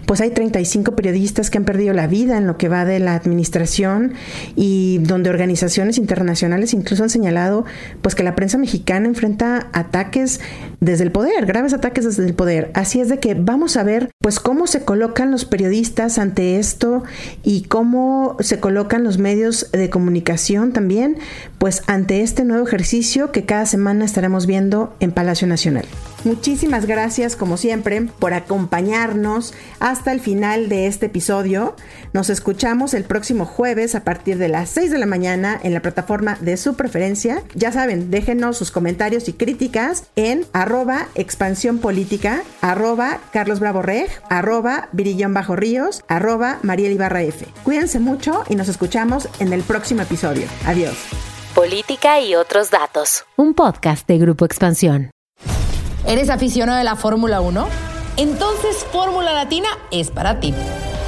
pues 0.08 0.22
hay 0.22 0.32
35 0.32 0.96
periodistas 0.96 1.52
que 1.52 1.60
han 1.60 1.66
perdido 1.66 1.94
la 1.94 2.08
vida 2.08 2.38
en 2.38 2.48
lo 2.48 2.58
que 2.58 2.68
va 2.68 2.84
de 2.84 3.00
la 3.00 3.14
administración 3.14 4.14
y 4.56 4.98
donde 5.04 5.30
organizaciones 5.30 6.00
internacionales 6.00 6.74
incluso 6.74 7.04
han 7.04 7.12
señalado 7.12 7.64
pues 8.02 8.16
que 8.16 8.24
la 8.24 8.34
prensa 8.34 8.58
mexicana 8.58 8.87
enfrenta 9.06 9.68
ataques 9.74 10.40
desde 10.80 11.04
el 11.04 11.12
poder, 11.12 11.46
graves 11.46 11.74
ataques 11.74 12.06
desde 12.06 12.26
el 12.26 12.34
poder. 12.34 12.72
Así 12.74 13.00
es 13.00 13.10
de 13.10 13.20
que 13.20 13.34
vamos 13.34 13.78
a 13.78 13.84
ver 13.84 14.12
pues 14.20 14.40
cómo 14.40 14.68
se 14.68 14.82
colocan 14.82 15.32
los 15.32 15.46
periodistas 15.46 16.20
ante 16.20 16.60
esto 16.60 17.04
y 17.44 17.64
cómo 17.64 18.38
se 18.40 18.60
colocan 18.60 19.04
los 19.04 19.18
medios 19.18 19.72
de 19.72 19.90
comunicación 19.90 20.74
también 20.74 21.18
pues 21.58 21.84
ante 21.88 22.22
este 22.22 22.44
nuevo 22.44 22.68
ejercicio 22.68 23.32
que 23.32 23.46
cada 23.46 23.66
semana 23.66 24.06
estaremos 24.06 24.46
viendo 24.46 24.96
en 25.00 25.12
Palacio 25.12 25.48
Nacional. 25.48 25.86
Muchísimas 26.24 26.86
gracias 26.86 27.36
como 27.36 27.58
siempre 27.58 28.02
por 28.20 28.34
acompañarnos 28.34 29.54
hasta 29.80 30.12
el 30.12 30.20
final 30.20 30.68
de 30.68 30.88
este 30.88 31.06
episodio. 31.06 31.76
Nos 32.12 32.30
escuchamos 32.30 32.94
el 32.94 33.04
próximo 33.04 33.46
jueves 33.46 33.96
a 33.96 34.04
partir 34.04 34.38
de 34.38 34.50
las 34.50 34.70
6 34.72 34.92
de 34.92 34.98
la 34.98 35.06
mañana 35.06 35.60
en 35.64 35.74
la 35.74 35.82
plataforma 35.82 36.38
de 36.42 36.58
su 36.58 36.76
preferencia. 36.76 37.44
Ya 37.54 37.72
saben, 37.72 38.12
déjenos 38.12 38.58
sus 38.58 38.72
comentarios 38.72 39.30
y 39.30 39.34
críticas 39.34 40.06
en 40.16 40.46
arroba 40.68 41.08
expansión 41.16 41.78
política, 41.78 42.44
arroba 42.60 43.22
Carlos 43.32 43.62
Bravo 43.62 43.82
Reg, 43.82 44.10
arroba 44.30 44.90
Virillón 44.92 45.34
Bajo 45.34 45.56
Ríos, 45.56 46.04
arroba 46.10 46.60
Mariel 46.62 46.92
Ibarra 46.92 47.22
F. 47.22 47.48
Cuídense 47.64 48.02
mucho 48.02 48.44
y 48.50 48.56
nos 48.56 48.68
escuchamos 48.68 49.30
en 49.40 49.54
el 49.54 49.64
próximo 49.64 50.02
episodio. 50.02 50.46
Adiós. 50.66 50.94
Política 51.56 52.20
y 52.20 52.36
otros 52.36 52.70
datos. 52.70 53.24
Un 53.38 53.54
podcast 53.54 54.06
de 54.10 54.18
Grupo 54.18 54.44
Expansión. 54.44 55.10
¿Eres 56.06 56.30
aficionado 56.30 56.78
de 56.78 56.84
la 56.84 56.98
Fórmula 56.98 57.40
1? 57.40 57.66
Entonces 58.18 58.86
Fórmula 58.92 59.32
Latina 59.32 59.70
es 59.90 60.12
para 60.12 60.42
ti. 60.42 60.54